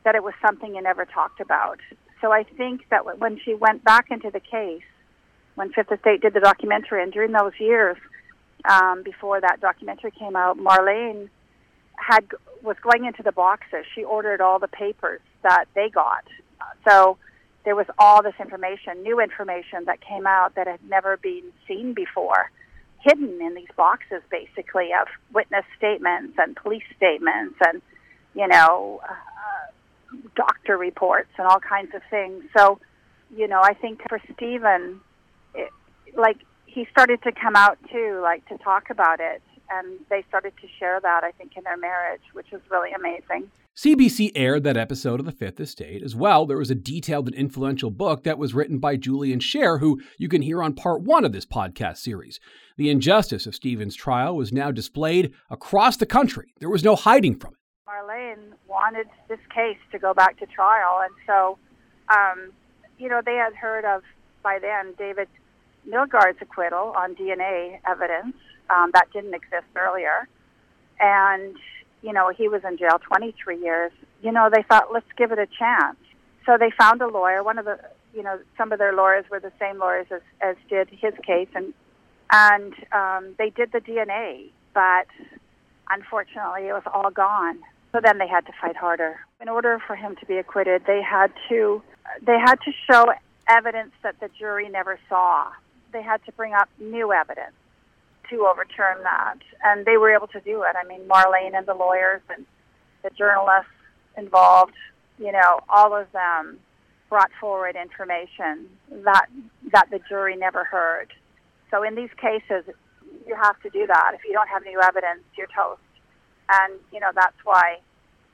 that 0.03 0.15
it 0.15 0.24
was 0.24 0.34
something 0.46 0.75
you 0.75 0.82
never 0.82 1.05
talked 1.05 1.39
about. 1.39 1.79
So 2.23 2.31
I 2.31 2.43
think 2.43 2.87
that 2.89 3.19
when 3.19 3.37
she 3.43 3.53
went 3.53 3.83
back 3.83 4.05
into 4.09 4.31
the 4.31 4.39
case, 4.39 4.81
when 5.55 5.73
Fifth 5.73 5.91
Estate 5.91 6.21
did 6.21 6.33
the 6.33 6.39
documentary, 6.39 7.03
and 7.03 7.11
during 7.11 7.33
those 7.33 7.51
years 7.59 7.97
um, 8.63 9.03
before 9.03 9.41
that 9.41 9.59
documentary 9.59 10.11
came 10.11 10.37
out, 10.37 10.57
Marlene 10.57 11.27
had 11.95 12.25
was 12.63 12.77
going 12.81 13.03
into 13.03 13.23
the 13.23 13.33
boxes. 13.33 13.85
She 13.93 14.05
ordered 14.05 14.39
all 14.39 14.57
the 14.57 14.69
papers 14.69 15.19
that 15.43 15.65
they 15.75 15.89
got. 15.89 16.23
So 16.87 17.17
there 17.65 17.75
was 17.75 17.87
all 17.99 18.23
this 18.23 18.35
information, 18.39 19.03
new 19.03 19.19
information 19.19 19.83
that 19.85 19.99
came 19.99 20.25
out 20.25 20.55
that 20.55 20.65
had 20.65 20.79
never 20.89 21.17
been 21.17 21.51
seen 21.67 21.93
before, 21.93 22.51
hidden 23.01 23.41
in 23.41 23.53
these 23.53 23.67
boxes, 23.75 24.21
basically 24.31 24.91
of 24.99 25.07
witness 25.33 25.65
statements 25.77 26.35
and 26.37 26.55
police 26.55 26.87
statements 26.95 27.55
and 27.67 27.81
you 28.33 28.47
know 28.47 29.01
uh, 29.03 29.13
doctor 30.36 30.77
reports 30.77 31.29
and 31.38 31.48
all 31.48 31.60
kinds 31.60 31.93
of 31.93 32.01
things. 32.10 32.43
So 32.55 32.79
you 33.36 33.48
know, 33.48 33.62
I 33.62 33.74
think 33.74 34.01
for 34.08 34.20
Steven, 34.36 35.00
it, 35.55 35.70
like 36.15 36.38
he 36.65 36.88
started 36.91 37.22
to 37.24 37.32
come 37.32 37.55
out 37.55 37.77
too, 37.91 38.20
like 38.22 38.48
to 38.50 38.58
talk 38.60 38.89
about 38.89 39.20
it 39.20 39.41
and 39.70 40.00
they 40.10 40.24
started 40.27 40.53
to 40.62 40.67
share 40.79 41.00
that, 41.01 41.24
I 41.24 41.32
think, 41.32 41.53
in 41.58 41.63
their 41.63 41.77
marriage, 41.77 42.22
which 42.34 42.48
was 42.51 42.62
really 42.70 42.91
amazing. 42.91 43.50
CBC 43.75 44.32
aired 44.36 44.63
that 44.63 44.77
episode 44.77 45.20
of 45.20 45.25
The 45.25 45.32
Fifth 45.32 45.60
Estate. 45.60 46.03
As 46.03 46.15
well, 46.15 46.46
there 46.46 46.58
was 46.58 46.70
a 46.70 46.75
detailed 46.75 47.27
and 47.27 47.36
influential 47.36 47.89
book 47.89 48.24
that 48.24 48.38
was 48.38 48.53
written 48.53 48.77
by 48.77 48.98
Julian 48.98 49.39
Sher, 49.39 49.79
who 49.79 50.00
you 50.20 50.29
can 50.29 50.43
hear 50.43 50.62
on 50.62 50.75
part 50.75 51.01
one 51.01 51.25
of 51.25 51.32
this 51.32 51.46
podcast 51.46 51.98
series. 51.98 52.39
The 52.77 52.91
injustice 52.91 53.48
of 53.48 53.55
Stephen's 53.55 53.96
trial 53.96 54.36
was 54.36 54.53
now 54.53 54.70
displayed 54.70 55.34
across 55.50 55.98
the 55.98 56.05
country. 56.05 56.53
There 56.60 56.70
was 56.70 56.84
no 56.84 56.96
hiding 56.96 57.39
from 57.39 57.53
it. 57.53 57.60
Marlene 57.93 58.53
wanted 58.67 59.07
this 59.27 59.39
case 59.53 59.77
to 59.91 60.00
go 60.00 60.13
back 60.13 60.39
to 60.39 60.45
trial, 60.45 61.01
and 61.03 61.13
so, 61.27 61.57
um, 62.09 62.51
you 62.97 63.09
know, 63.09 63.21
they 63.23 63.35
had 63.35 63.53
heard 63.53 63.85
of, 63.85 64.01
by 64.41 64.57
then, 64.59 64.93
David 64.97 65.27
Milgaard's 65.88 66.39
acquittal 66.41 66.93
on 66.97 67.15
DNA 67.15 67.79
evidence 67.88 68.35
um, 68.69 68.91
that 68.93 69.07
didn't 69.13 69.33
exist 69.33 69.67
earlier. 69.75 70.27
And, 71.00 71.55
you 72.01 72.13
know, 72.13 72.31
he 72.35 72.47
was 72.47 72.62
in 72.67 72.77
jail 72.77 73.00
23 73.00 73.62
years. 73.62 73.91
You 74.21 74.31
know, 74.31 74.50
they 74.53 74.63
thought, 74.63 74.93
let's 74.93 75.12
give 75.17 75.31
it 75.31 75.39
a 75.39 75.47
chance. 75.47 75.97
So 76.45 76.57
they 76.59 76.71
found 76.77 77.01
a 77.01 77.07
lawyer. 77.07 77.43
One 77.43 77.57
of 77.57 77.65
the, 77.65 77.79
you 78.13 78.23
know, 78.23 78.39
some 78.57 78.71
of 78.71 78.79
their 78.79 78.93
lawyers 78.93 79.25
were 79.29 79.39
the 79.39 79.51
same 79.59 79.79
lawyers 79.79 80.07
as, 80.12 80.21
as 80.41 80.55
did 80.69 80.89
his 80.89 81.13
case. 81.25 81.50
And, 81.55 81.73
and 82.31 82.73
um, 82.91 83.35
they 83.38 83.50
did 83.50 83.71
the 83.71 83.79
DNA, 83.79 84.50
but 84.73 85.07
unfortunately 85.89 86.67
it 86.67 86.73
was 86.73 86.83
all 86.93 87.12
gone. 87.12 87.59
So 87.93 88.00
then 88.03 88.17
they 88.17 88.27
had 88.27 88.45
to 88.47 88.51
fight 88.59 88.75
harder. 88.75 89.19
In 89.39 89.47
order 89.47 89.79
for 89.85 89.95
him 89.95 90.15
to 90.19 90.25
be 90.25 90.38
acquitted, 90.38 90.83
they 90.88 91.01
had 91.01 91.31
to, 91.50 91.81
they 92.25 92.39
had 92.39 92.55
to 92.65 92.71
show 92.89 93.13
evidence 93.47 93.91
that 94.01 94.19
the 94.19 94.29
jury 94.38 94.67
never 94.67 95.00
saw. 95.07 95.51
They 95.91 96.01
had 96.01 96.25
to 96.25 96.31
bring 96.31 96.53
up 96.53 96.69
new 96.79 97.13
evidence 97.13 97.53
to 98.31 98.47
overturn 98.47 99.03
that, 99.03 99.38
and 99.63 99.85
they 99.85 99.97
were 99.97 100.12
able 100.12 100.27
to 100.27 100.39
do 100.41 100.63
it. 100.63 100.75
I 100.75 100.88
mean, 100.88 101.07
Marlene 101.07 101.55
and 101.55 101.67
the 101.67 101.75
lawyers 101.75 102.21
and 102.35 102.45
the 103.03 103.12
journalists 103.12 103.69
involved, 104.17 104.73
you 105.19 105.31
know, 105.31 105.59
all 105.69 105.93
of 105.93 106.12
them 106.13 106.57
brought 107.09 107.29
forward 107.39 107.75
information 107.75 108.67
that 109.03 109.27
that 109.71 109.88
the 109.91 110.00
jury 110.09 110.35
never 110.35 110.63
heard. 110.63 111.13
So 111.69 111.83
in 111.83 111.93
these 111.93 112.09
cases, 112.19 112.63
you 113.27 113.35
have 113.35 113.59
to 113.62 113.69
do 113.69 113.85
that. 113.85 114.12
If 114.15 114.21
you 114.25 114.33
don't 114.33 114.50
have 114.50 114.63
new 114.63 114.81
evidence, 114.81 115.21
you're 115.38 115.47
toast. 115.55 115.81
And 116.50 116.79
you 116.91 117.00
know 117.00 117.12
that's 117.13 117.38
why 117.43 117.79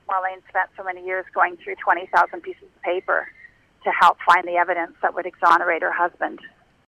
Marlene 0.08 0.42
spent 0.48 0.70
so 0.76 0.84
many 0.84 1.04
years 1.04 1.24
going 1.34 1.56
through 1.62 1.76
20,000 1.82 2.40
pieces 2.42 2.64
of 2.64 2.82
paper 2.82 3.28
to 3.84 3.90
help 3.98 4.18
find 4.26 4.46
the 4.46 4.56
evidence 4.56 4.92
that 5.02 5.14
would 5.14 5.26
exonerate 5.26 5.82
her 5.82 5.92
husband. 5.92 6.40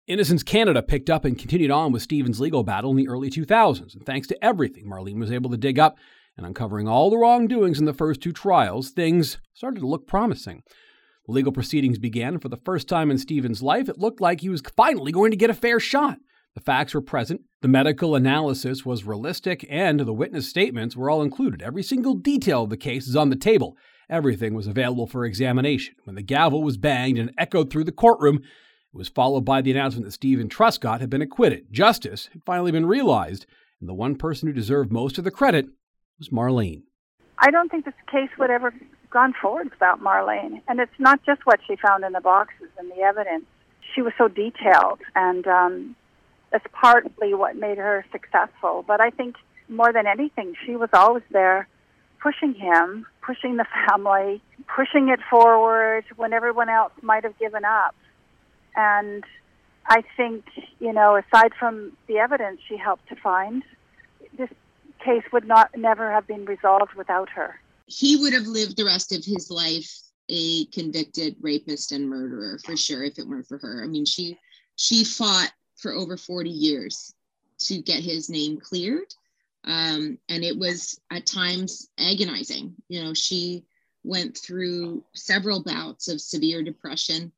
Innocence 0.05 0.43
Canada 0.43 0.81
picked 0.81 1.09
up 1.09 1.23
and 1.23 1.39
continued 1.39 1.71
on 1.71 1.93
with 1.93 2.01
Steven's 2.01 2.41
legal 2.41 2.63
battle 2.63 2.91
in 2.91 2.97
the 2.97 3.07
early 3.07 3.29
2000s, 3.29 3.93
and 3.93 4.05
thanks 4.05 4.27
to 4.27 4.43
everything 4.43 4.85
Marlene 4.85 5.19
was 5.19 5.31
able 5.31 5.49
to 5.51 5.57
dig 5.57 5.79
up 5.79 5.97
and 6.35 6.45
uncovering 6.45 6.87
all 6.87 7.09
the 7.09 7.17
wrongdoings 7.17 7.79
in 7.79 7.85
the 7.85 7.93
first 7.93 8.21
two 8.21 8.33
trials, 8.33 8.89
things 8.89 9.37
started 9.53 9.79
to 9.79 9.87
look 9.87 10.07
promising. 10.07 10.63
The 11.25 11.31
legal 11.31 11.53
proceedings 11.53 11.99
began, 11.99 12.33
and 12.33 12.41
for 12.41 12.49
the 12.49 12.57
first 12.57 12.89
time 12.89 13.11
in 13.11 13.17
Steven's 13.17 13.61
life, 13.61 13.87
it 13.87 13.99
looked 13.99 14.19
like 14.19 14.41
he 14.41 14.49
was 14.49 14.61
finally 14.75 15.11
going 15.11 15.31
to 15.31 15.37
get 15.37 15.49
a 15.49 15.53
fair 15.53 15.79
shot. 15.79 16.17
The 16.55 16.61
facts 16.61 16.93
were 16.93 17.01
present, 17.01 17.41
the 17.61 17.67
medical 17.67 18.15
analysis 18.15 18.85
was 18.85 19.05
realistic, 19.05 19.65
and 19.69 19.99
the 19.99 20.13
witness 20.13 20.47
statements 20.47 20.95
were 20.95 21.09
all 21.09 21.23
included. 21.23 21.63
Every 21.63 21.81
single 21.81 22.13
detail 22.13 22.63
of 22.63 22.69
the 22.69 22.77
case 22.77 23.07
is 23.07 23.15
on 23.15 23.29
the 23.29 23.35
table. 23.35 23.75
Everything 24.09 24.53
was 24.53 24.67
available 24.67 25.07
for 25.07 25.25
examination. 25.25 25.95
When 26.03 26.15
the 26.15 26.21
gavel 26.21 26.61
was 26.61 26.77
banged 26.77 27.17
and 27.17 27.33
echoed 27.37 27.71
through 27.71 27.85
the 27.85 27.91
courtroom, 27.91 28.37
it 28.37 28.97
was 28.97 29.09
followed 29.09 29.45
by 29.45 29.61
the 29.61 29.71
announcement 29.71 30.05
that 30.05 30.11
Steven 30.11 30.47
Truscott 30.47 30.99
had 31.01 31.09
been 31.09 31.23
acquitted. 31.23 31.71
Justice 31.71 32.29
had 32.33 32.43
finally 32.43 32.71
been 32.71 32.85
realized, 32.85 33.47
and 33.79 33.89
the 33.89 33.93
one 33.95 34.15
person 34.15 34.47
who 34.47 34.53
deserved 34.53 34.91
most 34.91 35.17
of 35.17 35.23
the 35.23 35.31
credit 35.31 35.65
was 36.19 36.29
Marlene. 36.29 36.83
I 37.39 37.49
don't 37.49 37.69
think 37.69 37.85
this 37.85 37.93
case 38.11 38.29
would 38.37 38.51
ever 38.51 38.71
gone 39.09 39.33
forward 39.41 39.71
without 39.71 40.01
Marlene. 40.01 40.61
And 40.67 40.79
it's 40.79 40.99
not 40.99 41.23
just 41.25 41.45
what 41.45 41.59
she 41.65 41.75
found 41.77 42.03
in 42.03 42.13
the 42.13 42.21
boxes 42.21 42.69
and 42.77 42.91
the 42.91 43.01
evidence. 43.01 43.45
She 43.95 44.01
was 44.01 44.13
so 44.17 44.27
detailed, 44.27 44.99
and 45.15 45.47
um, 45.47 45.95
that's 46.53 46.65
partly 46.71 47.33
what 47.33 47.57
made 47.57 47.79
her 47.79 48.05
successful. 48.11 48.85
But 48.87 49.01
I 49.01 49.09
think 49.09 49.35
more 49.67 49.91
than 49.91 50.05
anything, 50.05 50.53
she 50.65 50.75
was 50.75 50.89
always 50.93 51.23
there 51.31 51.67
pushing 52.21 52.53
him, 52.53 53.05
pushing 53.21 53.57
the 53.57 53.65
family, 53.89 54.41
pushing 54.73 55.09
it 55.09 55.19
forward 55.29 56.05
when 56.15 56.31
everyone 56.31 56.69
else 56.69 56.93
might 57.01 57.23
have 57.23 57.37
given 57.39 57.65
up. 57.65 57.95
And 58.75 59.23
I 59.87 60.03
think, 60.15 60.45
you 60.79 60.93
know, 60.93 61.17
aside 61.17 61.53
from 61.59 61.97
the 62.07 62.19
evidence 62.19 62.61
she 62.69 62.77
helped 62.77 63.09
to 63.09 63.15
find, 63.15 63.63
this 64.37 64.49
case 65.03 65.23
would 65.33 65.47
not 65.47 65.75
never 65.75 66.11
have 66.11 66.27
been 66.27 66.45
resolved 66.45 66.93
without 66.93 67.29
her. 67.29 67.59
He 67.87 68.15
would 68.15 68.31
have 68.31 68.47
lived 68.47 68.77
the 68.77 68.85
rest 68.85 69.11
of 69.11 69.25
his 69.25 69.49
life 69.49 69.91
a 70.29 70.65
convicted 70.67 71.35
rapist 71.41 71.91
and 71.91 72.07
murderer 72.09 72.57
for 72.63 72.77
sure 72.77 73.03
if 73.03 73.19
it 73.19 73.27
weren't 73.27 73.47
for 73.47 73.57
her. 73.57 73.83
I 73.83 73.87
mean, 73.87 74.05
she 74.05 74.37
she 74.77 75.03
fought 75.03 75.51
for 75.77 75.93
over 75.93 76.17
40 76.17 76.49
years 76.49 77.13
to 77.59 77.81
get 77.81 78.03
his 78.03 78.29
name 78.29 78.59
cleared. 78.59 79.13
Um, 79.65 80.17
and 80.27 80.43
it 80.43 80.57
was 80.57 80.99
at 81.11 81.25
times 81.25 81.89
agonizing. 81.97 82.75
You 82.89 83.03
know, 83.03 83.13
she 83.13 83.63
went 84.03 84.37
through 84.37 85.03
several 85.13 85.63
bouts 85.63 86.09
of 86.09 86.19
severe 86.19 86.61
depression 86.61 87.31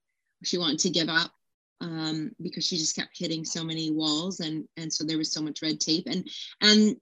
she 0.44 0.58
wanted 0.58 0.80
to 0.80 0.90
give 0.90 1.10
up 1.10 1.32
um, 1.82 2.32
because 2.42 2.66
she 2.66 2.78
just 2.78 2.96
kept 2.96 3.18
hitting 3.18 3.44
so 3.44 3.64
many 3.64 3.92
walls 3.92 4.40
and 4.40 4.68
and 4.78 4.92
so 4.92 5.04
there 5.04 5.18
was 5.18 5.32
so 5.32 5.42
much 5.42 5.62
red 5.62 5.80
tape 5.80 6.08
and 6.08 6.28
and 6.62 6.96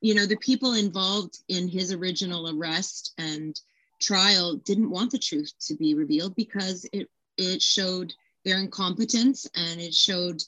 you 0.00 0.14
know 0.14 0.26
the 0.26 0.36
people 0.36 0.74
involved 0.74 1.38
in 1.48 1.68
his 1.68 1.92
original 1.92 2.56
arrest 2.56 3.14
and 3.18 3.60
trial 4.00 4.56
didn't 4.56 4.90
want 4.90 5.10
the 5.10 5.18
truth 5.18 5.52
to 5.60 5.74
be 5.74 5.94
revealed 5.94 6.34
because 6.36 6.86
it 6.92 7.08
it 7.36 7.60
showed 7.60 8.12
their 8.44 8.58
incompetence 8.58 9.48
and 9.56 9.80
it 9.80 9.94
showed 9.94 10.42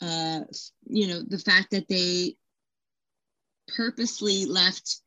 uh, 0.00 0.40
you 0.88 1.08
know 1.08 1.20
the 1.20 1.38
fact 1.38 1.70
that 1.70 1.88
they 1.88 2.36
purposely 3.76 4.44
left 4.44 5.00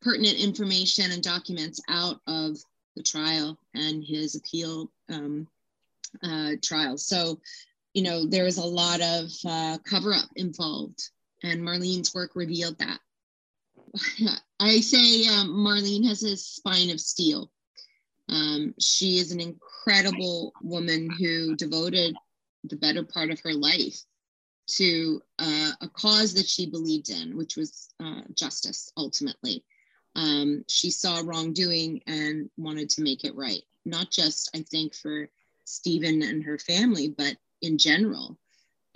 pertinent 0.00 0.38
information 0.38 1.10
and 1.10 1.22
documents 1.22 1.80
out 1.88 2.20
of 2.26 2.56
the 2.96 3.02
trial 3.02 3.58
and 3.74 4.04
his 4.04 4.34
appeal 4.34 4.90
um, 5.10 5.46
uh, 6.22 6.52
trials. 6.62 7.06
So, 7.06 7.40
you 7.94 8.02
know, 8.02 8.26
there 8.26 8.44
was 8.44 8.58
a 8.58 8.64
lot 8.64 9.00
of 9.00 9.30
uh, 9.46 9.78
cover 9.84 10.12
up 10.12 10.28
involved, 10.36 11.10
and 11.42 11.60
Marlene's 11.60 12.14
work 12.14 12.32
revealed 12.34 12.78
that. 12.78 12.98
I 14.60 14.80
say 14.80 15.26
um, 15.28 15.48
Marlene 15.48 16.06
has 16.08 16.22
a 16.22 16.36
spine 16.36 16.90
of 16.90 17.00
steel. 17.00 17.50
Um, 18.28 18.74
she 18.78 19.18
is 19.18 19.32
an 19.32 19.40
incredible 19.40 20.52
woman 20.62 21.10
who 21.10 21.56
devoted 21.56 22.14
the 22.64 22.76
better 22.76 23.02
part 23.02 23.30
of 23.30 23.40
her 23.40 23.52
life 23.52 24.00
to 24.76 25.20
uh, 25.38 25.72
a 25.80 25.88
cause 25.88 26.34
that 26.34 26.48
she 26.48 26.66
believed 26.66 27.10
in, 27.10 27.36
which 27.36 27.56
was 27.56 27.88
uh, 28.00 28.22
justice 28.34 28.92
ultimately. 28.96 29.64
Um, 30.16 30.64
she 30.68 30.90
saw 30.90 31.22
wrongdoing 31.24 32.02
and 32.06 32.50
wanted 32.56 32.90
to 32.90 33.02
make 33.02 33.24
it 33.24 33.34
right, 33.34 33.62
not 33.84 34.10
just, 34.10 34.50
I 34.54 34.62
think, 34.70 34.94
for 34.94 35.28
Steven 35.64 36.22
and 36.22 36.42
her 36.44 36.58
family, 36.58 37.08
but 37.08 37.36
in 37.62 37.78
general. 37.78 38.38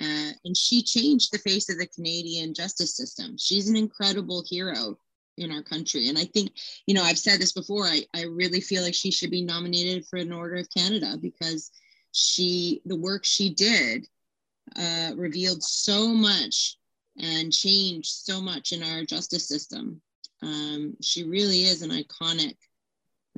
Uh, 0.01 0.33
and 0.45 0.57
she 0.57 0.83
changed 0.83 1.31
the 1.33 1.39
face 1.39 1.69
of 1.69 1.79
the 1.79 1.87
Canadian 1.87 2.53
justice 2.53 2.97
system. 2.97 3.37
She's 3.39 3.69
an 3.69 3.77
incredible 3.77 4.43
hero 4.49 4.99
in 5.37 5.53
our 5.53 5.63
country. 5.63 6.09
And 6.09 6.19
I 6.19 6.25
think, 6.25 6.51
you 6.87 6.95
know, 6.95 7.03
I've 7.03 7.19
said 7.19 7.41
this 7.41 7.53
before, 7.53 7.85
I, 7.85 8.03
I 8.15 8.25
really 8.25 8.61
feel 8.61 8.83
like 8.83 8.95
she 8.95 9.11
should 9.11 9.31
be 9.31 9.43
nominated 9.43 10.07
for 10.07 10.17
an 10.17 10.33
Order 10.33 10.57
of 10.57 10.69
Canada 10.77 11.17
because 11.21 11.71
she, 12.13 12.83
the 12.87 12.97
work 12.97 13.25
she 13.25 13.51
did 13.51 14.07
uh, 14.77 15.13
revealed 15.17 15.63
so 15.63 16.09
much 16.09 16.77
and 17.19 17.53
changed 17.53 18.11
so 18.11 18.41
much 18.41 18.73
in 18.73 18.83
our 18.83 19.05
justice 19.05 19.47
system. 19.47 20.01
Um, 20.43 20.97
she 21.01 21.25
really 21.25 21.63
is 21.63 21.83
an 21.83 21.91
iconic 21.91 22.57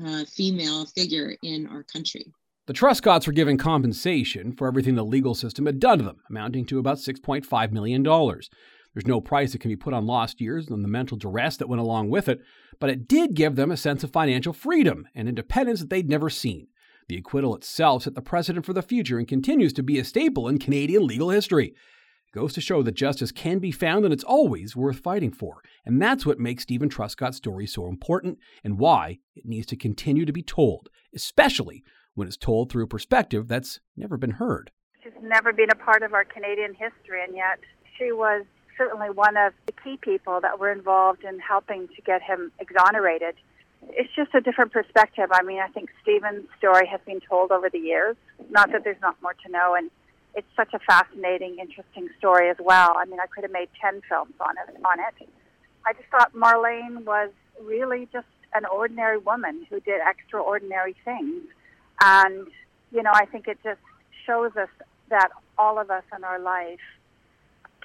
uh, 0.05 0.25
female 0.25 0.87
figure 0.87 1.37
in 1.43 1.67
our 1.67 1.83
country. 1.83 2.27
The 2.67 2.73
Truscotts 2.73 3.27
were 3.27 3.33
given 3.33 3.59
compensation 3.59 4.53
for 4.53 4.67
everything 4.67 4.97
the 4.97 5.05
legal 5.05 5.35
system 5.35 5.67
had 5.67 5.79
done 5.79 5.99
to 5.99 6.05
them, 6.05 6.21
amounting 6.29 6.67
to 6.67 6.81
about 6.81 6.99
$6.5 6.99 7.71
million. 7.71 8.03
There's 8.03 9.07
no 9.07 9.21
price 9.21 9.53
that 9.53 9.61
can 9.61 9.69
be 9.69 9.77
put 9.77 9.95
on 9.95 10.07
lost 10.07 10.41
years 10.41 10.69
and 10.69 10.83
the 10.83 10.89
mental 10.89 11.17
duress 11.17 11.59
that 11.59 11.69
went 11.69 11.81
along 11.81 12.11
with 12.11 12.29
it, 12.29 12.41
but 12.81 12.91
it 12.91 13.07
did 13.07 13.35
give 13.35 13.55
them 13.55 13.71
a 13.71 13.77
sense 13.77 14.03
of 14.03 14.11
financial 14.11 14.53
freedom 14.53 15.07
and 15.15 15.29
independence 15.29 15.81
that 15.81 15.91
they'd 15.91 16.09
never 16.09 16.29
seen. 16.29 16.67
The 17.09 17.17
acquittal 17.17 17.55
itself 17.55 18.03
set 18.03 18.15
the 18.15 18.23
precedent 18.23 18.67
for 18.67 18.73
the 18.73 18.83
future 18.83 19.19
and 19.19 19.29
continues 19.29 19.73
to 19.75 19.83
be 19.83 19.99
a 19.99 20.05
staple 20.05 20.49
in 20.49 20.59
Canadian 20.59 21.07
legal 21.07 21.31
history. 21.31 21.69
It 21.69 22.35
goes 22.35 22.53
to 22.55 22.61
show 22.61 22.83
that 22.83 22.97
justice 22.97 23.31
can 23.31 23.61
be 23.61 23.71
found 23.71 24.05
and 24.05 24.13
it's 24.13 24.25
always 24.25 24.75
worth 24.75 24.99
fighting 24.99 25.31
for. 25.31 25.63
And 25.85 26.03
that's 26.03 26.27
what 26.27 26.41
makes 26.41 26.65
Steven 26.65 26.89
Truscott's 26.89 27.37
story 27.37 27.67
so 27.67 27.87
important 27.87 28.39
and 28.65 28.79
why 28.79 29.19
it 29.37 29.47
needs 29.47 29.67
to 29.69 29.77
continue 29.77 30.25
to 30.25 30.33
be 30.33 30.43
told, 30.43 30.89
especially 31.15 31.85
when 32.15 32.27
it's 32.27 32.37
told 32.37 32.73
through 32.73 32.85
a 32.85 32.89
perspective 32.89 33.47
that's 33.47 33.79
never 33.97 34.17
been 34.17 34.33
heard. 34.33 34.73
She's 35.03 35.13
never 35.23 35.53
been 35.53 35.71
a 35.71 35.77
part 35.77 36.03
of 36.03 36.13
our 36.13 36.25
Canadian 36.25 36.75
history, 36.75 37.23
and 37.23 37.37
yet 37.37 37.61
she 37.97 38.11
was 38.11 38.45
certainly 38.77 39.11
one 39.11 39.37
of 39.37 39.53
the 39.67 39.73
key 39.85 39.97
people 40.01 40.41
that 40.41 40.59
were 40.59 40.73
involved 40.73 41.23
in 41.23 41.39
helping 41.39 41.87
to 41.95 42.03
get 42.03 42.23
him 42.23 42.51
exonerated. 42.59 43.37
It's 43.91 44.13
just 44.15 44.35
a 44.35 44.41
different 44.41 44.73
perspective. 44.73 45.31
I 45.33 45.43
mean, 45.43 45.61
I 45.61 45.69
think 45.69 45.91
Steven's 46.03 46.47
story 46.59 46.87
has 46.87 47.01
been 47.07 47.21
told 47.21 47.53
over 47.53 47.71
the 47.71 47.79
years. 47.79 48.17
Not 48.51 48.73
that 48.73 48.85
there's 48.85 49.01
not 49.01 49.17
more 49.23 49.35
to 49.45 49.51
know, 49.51 49.75
and 49.75 49.91
it's 50.35 50.47
such 50.57 50.75
a 50.75 50.79
fascinating, 50.79 51.59
interesting 51.59 52.09
story 52.19 52.51
as 52.51 52.57
well. 52.59 52.95
I 52.97 53.05
mean, 53.07 53.21
I 53.21 53.27
could 53.27 53.45
have 53.45 53.53
made 53.53 53.69
ten 53.81 54.03
films 54.09 54.35
on 54.41 54.55
it. 54.69 54.77
On 54.85 54.99
it, 55.01 55.29
I 55.87 55.93
just 55.93 56.09
thought 56.11 56.35
Marlene 56.35 57.05
was 57.05 57.31
really 57.63 58.09
just 58.13 58.27
an 58.55 58.65
ordinary 58.67 59.19
woman 59.19 59.67
who 59.71 59.81
did 59.81 60.01
extraordinary 60.07 60.95
things, 61.05 61.43
and 62.03 62.49
you 62.93 63.03
know, 63.03 63.13
I 63.13 63.25
think 63.27 63.49
it 63.49 63.59
just 63.63 63.81
shows 64.27 64.57
us 64.57 64.69
that 65.09 65.29
all 65.59 65.79
of 65.79 65.91
us 65.91 66.05
in 66.15 66.25
our 66.25 66.39
life 66.39 66.81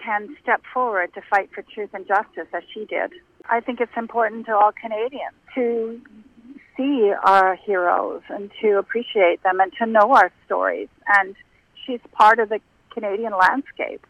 can 0.03 0.35
step 0.41 0.61
forward 0.73 1.13
to 1.13 1.21
fight 1.29 1.49
for 1.53 1.63
truth 1.73 1.89
and 1.93 2.07
justice 2.07 2.47
as 2.53 2.63
she 2.73 2.85
did. 2.85 3.11
I 3.49 3.59
think 3.59 3.79
it's 3.79 3.91
important 3.97 4.45
to 4.47 4.55
all 4.55 4.71
Canadians 4.71 5.35
to 5.55 6.01
see 6.77 7.11
our 7.23 7.55
heroes 7.55 8.21
and 8.29 8.49
to 8.61 8.77
appreciate 8.77 9.43
them 9.43 9.59
and 9.59 9.71
to 9.79 9.85
know 9.85 10.13
our 10.13 10.31
stories. 10.45 10.89
And 11.19 11.35
she's 11.85 11.99
part 12.11 12.39
of 12.39 12.49
the 12.49 12.59
Canadian 12.93 13.33
landscape. 13.37 14.05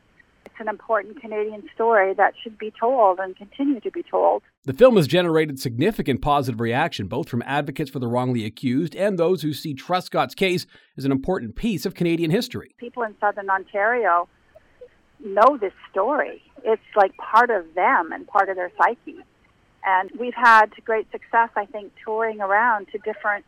It's 0.45 0.55
an 0.59 0.67
important 0.67 1.21
Canadian 1.21 1.63
story 1.73 2.13
that 2.15 2.33
should 2.41 2.57
be 2.57 2.73
told 2.77 3.19
and 3.19 3.35
continue 3.35 3.79
to 3.79 3.91
be 3.91 4.03
told. 4.03 4.43
The 4.65 4.73
film 4.73 4.97
has 4.97 5.07
generated 5.07 5.59
significant 5.59 6.21
positive 6.21 6.59
reaction, 6.59 7.07
both 7.07 7.29
from 7.29 7.41
advocates 7.45 7.89
for 7.89 7.99
the 7.99 8.07
wrongly 8.07 8.45
accused 8.45 8.95
and 8.95 9.17
those 9.17 9.41
who 9.41 9.53
see 9.53 9.73
Truscott's 9.73 10.35
case 10.35 10.65
as 10.97 11.05
an 11.05 11.11
important 11.11 11.55
piece 11.55 11.85
of 11.85 11.95
Canadian 11.95 12.31
history. 12.31 12.75
People 12.77 13.03
in 13.03 13.15
southern 13.19 13.49
Ontario 13.49 14.27
know 15.23 15.57
this 15.57 15.73
story. 15.89 16.41
It's 16.63 16.81
like 16.95 17.15
part 17.17 17.49
of 17.49 17.73
them 17.75 18.11
and 18.11 18.27
part 18.27 18.49
of 18.49 18.55
their 18.55 18.71
psyche. 18.77 19.19
And 19.85 20.11
we've 20.19 20.35
had 20.35 20.67
great 20.85 21.09
success, 21.11 21.49
I 21.55 21.65
think, 21.65 21.93
touring 22.03 22.41
around 22.41 22.87
to 22.91 22.97
different 22.99 23.45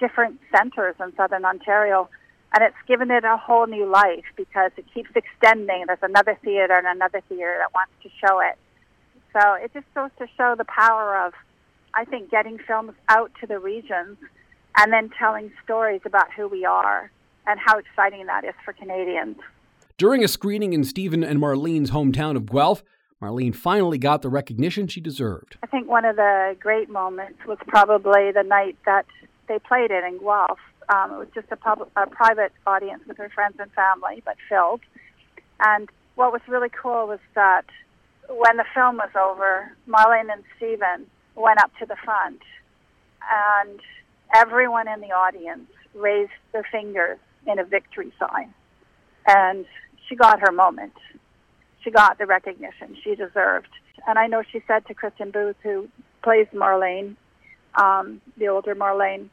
different 0.00 0.40
centers 0.54 0.96
in 0.98 1.14
southern 1.16 1.44
Ontario. 1.44 2.08
And 2.54 2.64
it's 2.64 2.76
given 2.88 3.10
it 3.10 3.24
a 3.24 3.36
whole 3.36 3.66
new 3.66 3.86
life 3.86 4.24
because 4.36 4.72
it 4.76 4.84
keeps 4.92 5.10
extending. 5.14 5.84
There's 5.86 5.98
another 6.02 6.36
theater 6.42 6.76
and 6.76 6.86
another 6.86 7.22
theater 7.28 7.56
that 7.58 7.72
wants 7.72 7.92
to 8.02 8.10
show 8.20 8.40
it. 8.40 8.58
So 9.32 9.54
it 9.54 9.72
just 9.72 9.86
goes 9.94 10.10
to 10.18 10.26
show 10.36 10.54
the 10.58 10.64
power 10.64 11.24
of, 11.24 11.32
I 11.94 12.04
think, 12.04 12.30
getting 12.30 12.58
films 12.58 12.92
out 13.08 13.30
to 13.40 13.46
the 13.46 13.58
regions 13.58 14.18
and 14.76 14.92
then 14.92 15.10
telling 15.18 15.52
stories 15.64 16.02
about 16.04 16.32
who 16.32 16.48
we 16.48 16.64
are 16.64 17.10
and 17.46 17.58
how 17.58 17.78
exciting 17.78 18.26
that 18.26 18.44
is 18.44 18.54
for 18.64 18.72
Canadians. 18.72 19.36
During 19.98 20.24
a 20.24 20.28
screening 20.28 20.72
in 20.72 20.84
Steven 20.84 21.22
and 21.22 21.38
Marlene's 21.38 21.90
hometown 21.90 22.36
of 22.36 22.46
Guelph, 22.46 22.82
Marlene 23.20 23.54
finally 23.54 23.98
got 23.98 24.22
the 24.22 24.28
recognition 24.28 24.88
she 24.88 25.00
deserved. 25.00 25.56
I 25.62 25.66
think 25.66 25.88
one 25.88 26.04
of 26.04 26.16
the 26.16 26.56
great 26.58 26.88
moments 26.90 27.38
was 27.46 27.58
probably 27.68 28.32
the 28.32 28.42
night 28.42 28.76
that 28.84 29.06
they 29.48 29.58
played 29.58 29.90
it 29.90 30.02
in 30.04 30.18
Guelph. 30.18 30.58
Um, 30.88 31.12
it 31.12 31.18
was 31.18 31.28
just 31.34 31.46
a, 31.52 32.00
a 32.00 32.06
private 32.06 32.52
audience 32.66 33.02
with 33.06 33.18
her 33.18 33.28
friends 33.28 33.56
and 33.60 33.70
family, 33.72 34.22
but 34.24 34.36
filled. 34.48 34.80
And 35.60 35.88
what 36.16 36.32
was 36.32 36.40
really 36.48 36.70
cool 36.70 37.06
was 37.06 37.20
that 37.34 37.66
when 38.28 38.56
the 38.56 38.64
film 38.74 38.96
was 38.96 39.10
over, 39.14 39.70
Marlene 39.86 40.32
and 40.32 40.42
Steven 40.56 41.06
went 41.36 41.62
up 41.62 41.70
to 41.78 41.86
the 41.86 41.96
front, 42.04 42.40
and 43.30 43.80
everyone 44.34 44.88
in 44.88 45.00
the 45.00 45.12
audience 45.12 45.70
raised 45.94 46.32
their 46.52 46.66
fingers 46.72 47.18
in 47.46 47.58
a 47.58 47.64
victory 47.64 48.12
sign. 48.18 48.52
And 49.26 49.66
she 50.08 50.16
got 50.16 50.40
her 50.40 50.52
moment. 50.52 50.94
She 51.82 51.90
got 51.90 52.18
the 52.18 52.26
recognition 52.26 52.96
she 53.02 53.14
deserved. 53.14 53.68
And 54.06 54.18
I 54.18 54.26
know 54.26 54.42
she 54.42 54.62
said 54.66 54.86
to 54.86 54.94
Kristin 54.94 55.32
Booth, 55.32 55.56
who 55.62 55.88
plays 56.22 56.46
Marlene, 56.54 57.16
um, 57.74 58.20
the 58.36 58.48
older 58.48 58.74
Marlene, 58.74 59.28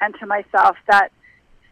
and 0.00 0.14
to 0.20 0.26
myself 0.26 0.76
that 0.88 1.10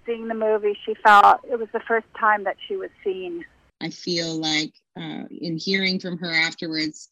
seeing 0.04 0.28
the 0.28 0.34
movie, 0.34 0.76
she 0.84 0.94
felt 0.94 1.40
it 1.50 1.58
was 1.58 1.68
the 1.72 1.80
first 1.80 2.06
time 2.18 2.44
that 2.44 2.56
she 2.66 2.76
was 2.76 2.90
seen. 3.02 3.44
I 3.80 3.90
feel 3.90 4.34
like 4.34 4.72
uh, 4.96 5.24
in 5.30 5.58
hearing 5.58 6.00
from 6.00 6.18
her 6.18 6.32
afterwards, 6.32 7.10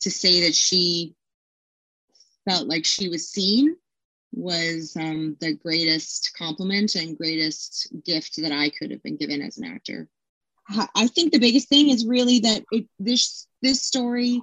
to 0.00 0.10
say 0.10 0.42
that 0.42 0.54
she 0.54 1.14
felt 2.44 2.66
like 2.66 2.84
she 2.84 3.08
was 3.08 3.28
seen 3.28 3.76
was 4.32 4.96
um, 4.98 5.36
the 5.40 5.54
greatest 5.54 6.32
compliment 6.36 6.94
and 6.94 7.16
greatest 7.18 7.88
gift 8.04 8.40
that 8.42 8.52
I 8.52 8.70
could 8.70 8.90
have 8.90 9.02
been 9.02 9.16
given 9.16 9.42
as 9.42 9.58
an 9.58 9.64
actor. 9.64 10.08
I 10.94 11.08
think 11.08 11.32
the 11.32 11.38
biggest 11.38 11.68
thing 11.68 11.90
is 11.90 12.06
really 12.06 12.38
that 12.40 12.64
it, 12.70 12.86
this 12.98 13.46
this 13.62 13.82
story 13.82 14.40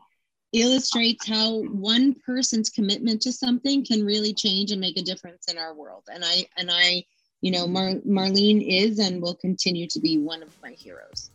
illustrates 0.51 1.27
how 1.27 1.61
one 1.61 2.15
person's 2.25 2.69
commitment 2.69 3.21
to 3.21 3.31
something 3.31 3.85
can 3.85 4.03
really 4.03 4.33
change 4.33 4.71
and 4.71 4.81
make 4.81 4.97
a 4.97 5.03
difference 5.03 5.47
in 5.47 5.57
our 5.57 5.73
world. 5.73 6.03
And 6.11 6.23
I 6.25 6.45
and 6.57 6.69
I, 6.71 7.05
you 7.41 7.51
know, 7.51 7.67
Mar- 7.67 8.01
Marlene 8.05 8.65
is 8.67 8.99
and 8.99 9.21
will 9.21 9.35
continue 9.35 9.87
to 9.87 9.99
be 9.99 10.17
one 10.17 10.43
of 10.43 10.49
my 10.61 10.71
heroes. 10.71 11.31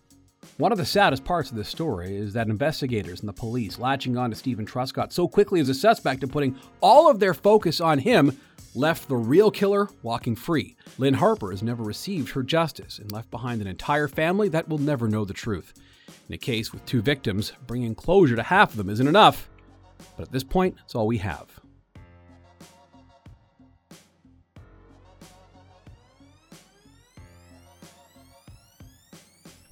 One 0.57 0.71
of 0.71 0.79
the 0.79 0.87
saddest 0.87 1.25
parts 1.25 1.51
of 1.51 1.57
this 1.57 1.69
story 1.69 2.17
is 2.17 2.33
that 2.35 2.47
investigators 2.47 3.19
and 3.19 3.29
the 3.29 3.33
police 3.33 3.81
latching 3.81 4.17
on 4.17 4.31
to 4.31 4.37
Steven 4.37 4.64
Truscott 4.64 5.12
so 5.12 5.27
quickly 5.27 5.59
as 5.59 5.69
a 5.69 5.75
suspect 5.75 6.23
and 6.23 6.31
putting 6.31 6.57
all 6.81 7.11
of 7.11 7.19
their 7.19 7.35
focus 7.35 7.81
on 7.81 7.99
him 7.99 8.38
left 8.73 9.09
the 9.09 9.17
real 9.17 9.51
killer 9.51 9.88
walking 10.05 10.37
free. 10.37 10.77
Lynne 10.97 11.14
Harper 11.14 11.51
has 11.51 11.64
never 11.64 11.83
received 11.83 12.31
her 12.31 12.45
justice 12.45 13.01
and 13.01 13.11
left 13.11 13.33
behind 13.33 13.62
an 13.62 13.67
entire 13.67 14.07
family 14.07 14.49
that 14.51 14.69
will 14.69 14.79
never 14.79 15.09
know 15.09 15.25
the 15.25 15.35
truth. 15.35 15.75
In 16.29 16.35
a 16.37 16.38
case 16.38 16.73
with 16.73 16.87
two 16.87 17.03
victims, 17.03 17.53
bringing 17.67 17.97
closure 17.97 18.37
to 18.37 18.45
half 18.45 18.71
of 18.71 18.77
them 18.77 18.90
isn't 18.90 19.09
enough. 19.09 19.49
But 20.17 20.27
at 20.29 20.33
this 20.33 20.45
point, 20.45 20.77
it's 20.85 20.95
all 20.95 21.09
we 21.09 21.19
have. 21.19 21.49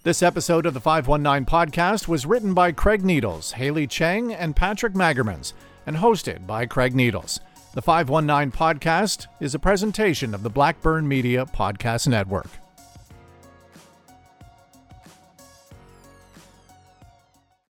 This 0.04 0.20
episode 0.20 0.66
of 0.66 0.74
the 0.74 0.80
519 0.80 1.46
podcast 1.46 2.08
was 2.08 2.26
written 2.26 2.54
by 2.54 2.72
Craig 2.72 3.04
Needles, 3.04 3.52
Haley 3.52 3.86
Chang, 3.86 4.34
and 4.34 4.56
Patrick 4.56 4.94
Magermans, 4.94 5.52
and 5.86 5.96
hosted 5.96 6.44
by 6.44 6.66
Craig 6.66 6.92
Needles. 6.92 7.38
The 7.74 7.82
519 7.82 8.50
podcast 8.50 9.28
is 9.38 9.54
a 9.54 9.60
presentation 9.60 10.34
of 10.34 10.42
the 10.42 10.50
Blackburn 10.50 11.06
Media 11.06 11.46
Podcast 11.46 12.08
Network. 12.08 12.48